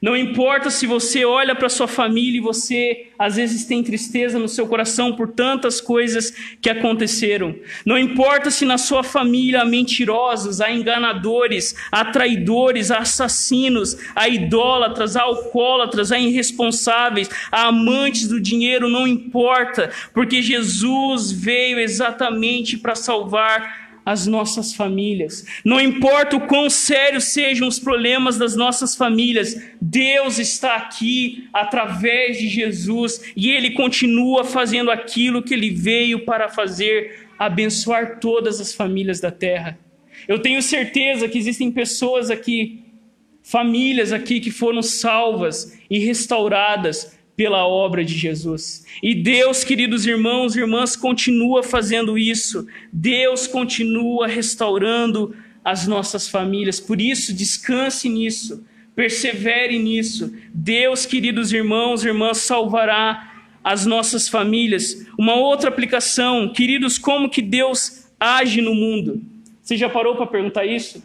[0.00, 4.48] Não importa se você olha para sua família e você às vezes tem tristeza no
[4.48, 7.54] seu coração por tantas coisas que aconteceram.
[7.84, 14.26] Não importa se na sua família há mentirosos, há enganadores, há traidores, há assassinos, há
[14.26, 22.78] idólatras, há alcoólatras, há irresponsáveis, há amantes do dinheiro, não importa, porque Jesus veio exatamente
[22.78, 25.44] para salvar as nossas famílias.
[25.64, 32.38] Não importa o quão sérios sejam os problemas das nossas famílias, Deus está aqui através
[32.38, 38.74] de Jesus e Ele continua fazendo aquilo que Ele veio para fazer abençoar todas as
[38.74, 39.78] famílias da terra.
[40.28, 42.82] Eu tenho certeza que existem pessoas aqui,
[43.42, 48.84] famílias aqui que foram salvas e restauradas pela obra de Jesus.
[49.02, 52.66] E Deus, queridos irmãos e irmãs, continua fazendo isso.
[52.92, 55.34] Deus continua restaurando
[55.64, 56.78] as nossas famílias.
[56.78, 58.62] Por isso, descanse nisso,
[58.94, 60.34] persevere nisso.
[60.52, 65.06] Deus, queridos irmãos e irmãs, salvará as nossas famílias.
[65.18, 69.22] Uma outra aplicação, queridos, como que Deus age no mundo?
[69.62, 71.02] Você já parou para perguntar isso?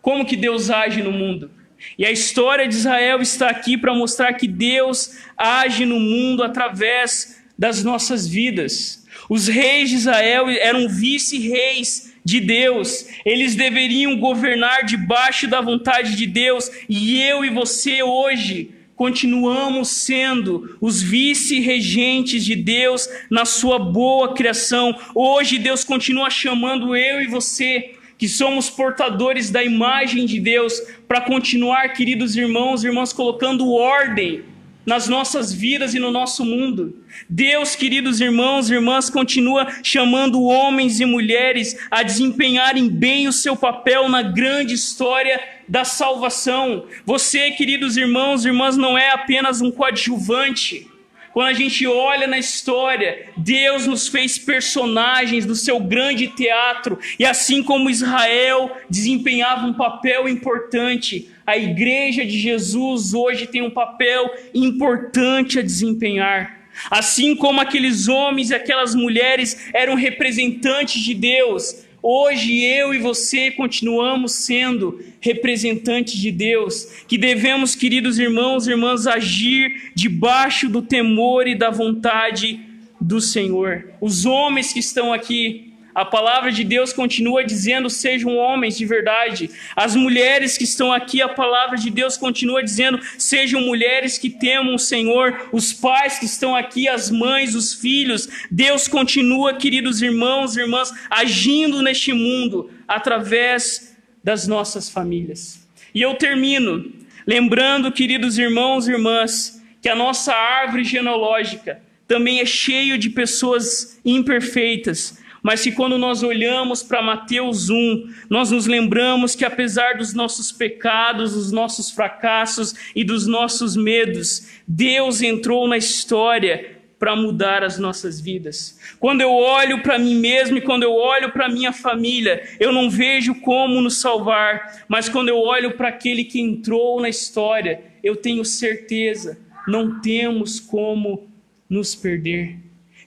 [0.00, 1.50] Como que Deus age no mundo?
[1.98, 7.42] E a história de Israel está aqui para mostrar que Deus age no mundo através
[7.58, 9.04] das nossas vidas.
[9.28, 16.26] Os reis de Israel eram vice-reis de Deus, eles deveriam governar debaixo da vontade de
[16.26, 24.34] Deus, e eu e você hoje continuamos sendo os vice-regentes de Deus na sua boa
[24.34, 24.96] criação.
[25.14, 31.20] Hoje Deus continua chamando eu e você que somos portadores da imagem de Deus, para
[31.20, 34.44] continuar, queridos irmãos e irmãs, colocando ordem
[34.86, 37.04] nas nossas vidas e no nosso mundo.
[37.28, 43.56] Deus, queridos irmãos e irmãs, continua chamando homens e mulheres a desempenharem bem o seu
[43.56, 46.86] papel na grande história da salvação.
[47.04, 50.91] Você, queridos irmãos e irmãs, não é apenas um coadjuvante.
[51.32, 57.24] Quando a gente olha na história, Deus nos fez personagens do seu grande teatro, e
[57.24, 64.30] assim como Israel desempenhava um papel importante, a igreja de Jesus hoje tem um papel
[64.54, 66.60] importante a desempenhar.
[66.90, 73.48] Assim como aqueles homens e aquelas mulheres eram representantes de Deus, Hoje eu e você
[73.52, 81.46] continuamos sendo representantes de Deus, que devemos, queridos irmãos e irmãs, agir debaixo do temor
[81.46, 82.58] e da vontade
[83.00, 83.88] do Senhor.
[84.00, 89.50] Os homens que estão aqui a palavra de Deus continua dizendo: sejam homens de verdade.
[89.76, 94.74] As mulheres que estão aqui, a palavra de Deus continua dizendo: sejam mulheres que temam
[94.74, 95.48] o Senhor.
[95.52, 98.28] Os pais que estão aqui, as mães, os filhos.
[98.50, 105.66] Deus continua, queridos irmãos e irmãs, agindo neste mundo através das nossas famílias.
[105.94, 106.90] E eu termino
[107.26, 114.00] lembrando, queridos irmãos e irmãs, que a nossa árvore genealógica também é cheio de pessoas
[114.04, 120.14] imperfeitas mas que quando nós olhamos para Mateus 1, nós nos lembramos que apesar dos
[120.14, 127.64] nossos pecados, dos nossos fracassos e dos nossos medos, Deus entrou na história para mudar
[127.64, 128.78] as nossas vidas.
[129.00, 132.88] Quando eu olho para mim mesmo e quando eu olho para minha família, eu não
[132.88, 138.14] vejo como nos salvar, mas quando eu olho para aquele que entrou na história, eu
[138.14, 139.36] tenho certeza,
[139.66, 141.28] não temos como
[141.68, 142.56] nos perder.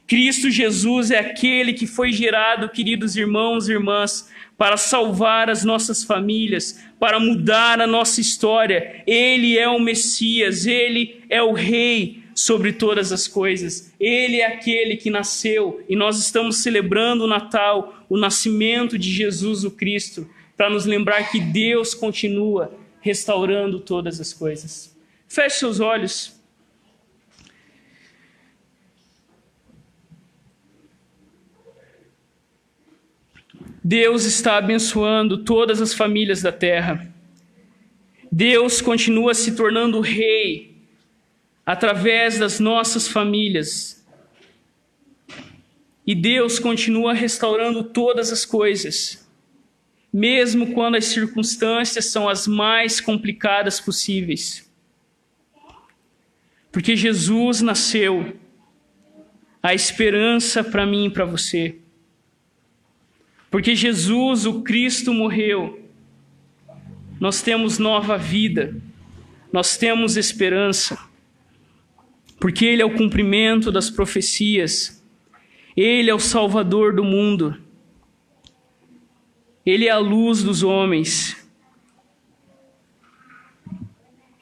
[0.07, 6.03] Cristo Jesus é aquele que foi gerado, queridos irmãos e irmãs, para salvar as nossas
[6.03, 9.03] famílias, para mudar a nossa história.
[9.07, 13.93] Ele é o Messias, ele é o Rei sobre todas as coisas.
[13.99, 19.63] Ele é aquele que nasceu e nós estamos celebrando o Natal, o nascimento de Jesus
[19.63, 24.95] o Cristo, para nos lembrar que Deus continua restaurando todas as coisas.
[25.27, 26.34] Feche seus olhos.
[33.87, 37.07] Deus está abençoando todas as famílias da terra.
[38.31, 40.75] Deus continua se tornando rei
[41.63, 44.03] através das nossas famílias.
[46.03, 49.29] E Deus continua restaurando todas as coisas,
[50.11, 54.67] mesmo quando as circunstâncias são as mais complicadas possíveis.
[56.71, 58.35] Porque Jesus nasceu
[59.61, 61.84] a esperança para mim e para você.
[63.55, 65.79] Porque Jesus, o Cristo, morreu.
[67.17, 68.75] Nós temos nova vida,
[69.49, 70.99] nós temos esperança.
[72.37, 75.01] Porque Ele é o cumprimento das profecias,
[75.73, 77.57] Ele é o Salvador do mundo,
[79.65, 81.49] Ele é a luz dos homens,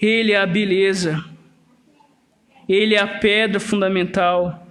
[0.02, 1.24] Ele é a beleza,
[2.68, 4.68] Ele é a pedra fundamental.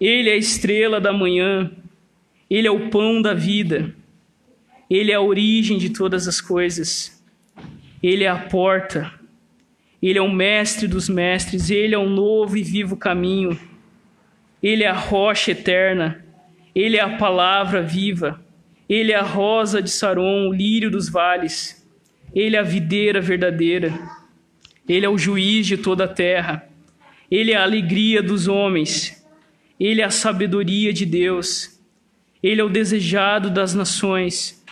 [0.00, 1.72] Ele é a estrela da manhã,
[2.50, 3.94] Ele é o pão da vida,
[4.88, 7.22] Ele é a origem de todas as coisas,
[8.02, 9.12] Ele é a porta,
[10.02, 13.58] Ele é o mestre dos mestres, Ele é o novo e vivo caminho,
[14.62, 16.24] Ele é a rocha eterna,
[16.74, 18.42] Ele é a palavra viva,
[18.88, 21.86] Ele é a rosa de Saron, o lírio dos vales,
[22.34, 23.92] Ele é a videira verdadeira,
[24.88, 26.66] Ele é o juiz de toda a terra,
[27.30, 29.18] Ele é a alegria dos homens.
[29.78, 31.77] Ele é a sabedoria de Deus.
[32.42, 34.64] Ele é o desejado das nações.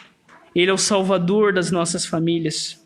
[0.55, 2.83] Ele é o salvador das nossas famílias.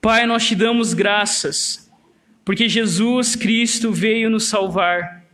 [0.00, 1.90] Pai, nós te damos graças,
[2.44, 5.24] porque Jesus Cristo veio nos salvar.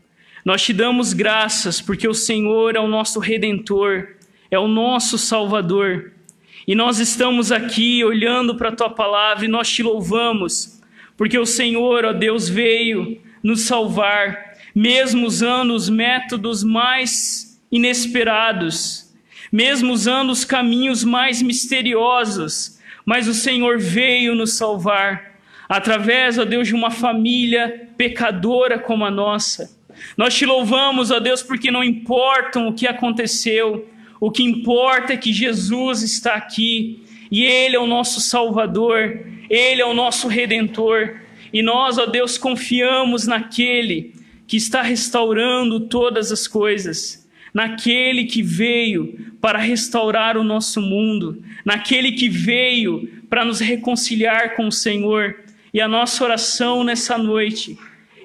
[0.44, 4.16] Nós te damos graças, porque o Senhor é o nosso redentor,
[4.50, 6.12] é o nosso salvador.
[6.66, 10.80] E nós estamos aqui olhando para a tua palavra e nós te louvamos,
[11.16, 19.12] porque o Senhor, ó Deus, veio nos salvar mesmo usando os métodos mais inesperados,
[19.52, 26.68] mesmo usando os caminhos mais misteriosos, mas o Senhor veio nos salvar através, ó Deus,
[26.68, 29.78] de uma família pecadora como a nossa.
[30.16, 33.88] Nós te louvamos, ó Deus, porque não importa o que aconteceu,
[34.20, 39.80] o que importa é que Jesus está aqui e Ele é o nosso Salvador, Ele
[39.80, 41.20] é o nosso Redentor.
[41.52, 44.14] E nós, ó Deus, confiamos naquele
[44.46, 47.19] que está restaurando todas as coisas,
[47.52, 54.66] naquele que veio para restaurar o nosso mundo, naquele que veio para nos reconciliar com
[54.66, 55.36] o Senhor.
[55.72, 57.78] E a nossa oração nessa noite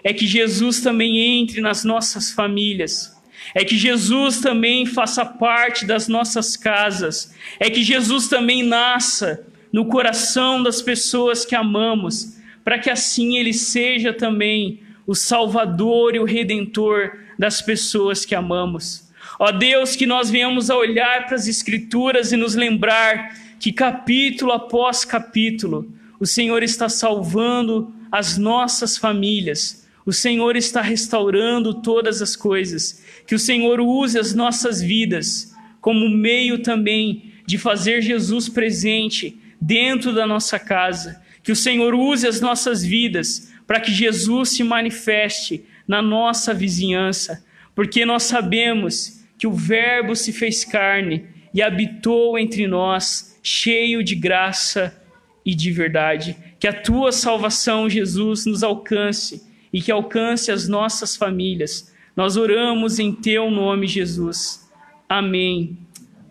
[0.03, 3.15] é que Jesus também entre nas nossas famílias.
[3.53, 7.33] É que Jesus também faça parte das nossas casas.
[7.59, 13.53] É que Jesus também nasça no coração das pessoas que amamos, para que assim ele
[13.53, 19.04] seja também o Salvador e o Redentor das pessoas que amamos.
[19.37, 24.51] Ó Deus, que nós venhamos a olhar para as Escrituras e nos lembrar que capítulo
[24.51, 32.35] após capítulo o Senhor está salvando as nossas famílias, o Senhor está restaurando todas as
[32.35, 39.37] coisas, que o Senhor use as nossas vidas como meio também de fazer Jesus presente
[39.59, 44.63] dentro da nossa casa, que o Senhor use as nossas vidas para que Jesus se
[44.63, 47.43] manifeste na nossa vizinhança,
[47.75, 54.15] porque nós sabemos que o Verbo se fez carne e habitou entre nós, cheio de
[54.15, 55.01] graça
[55.45, 56.35] e de verdade.
[56.59, 61.93] Que a tua salvação, Jesus, nos alcance e que alcance as nossas famílias.
[62.15, 64.67] Nós oramos em teu nome, Jesus.
[65.07, 65.77] Amém.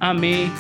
[0.00, 0.50] Amém.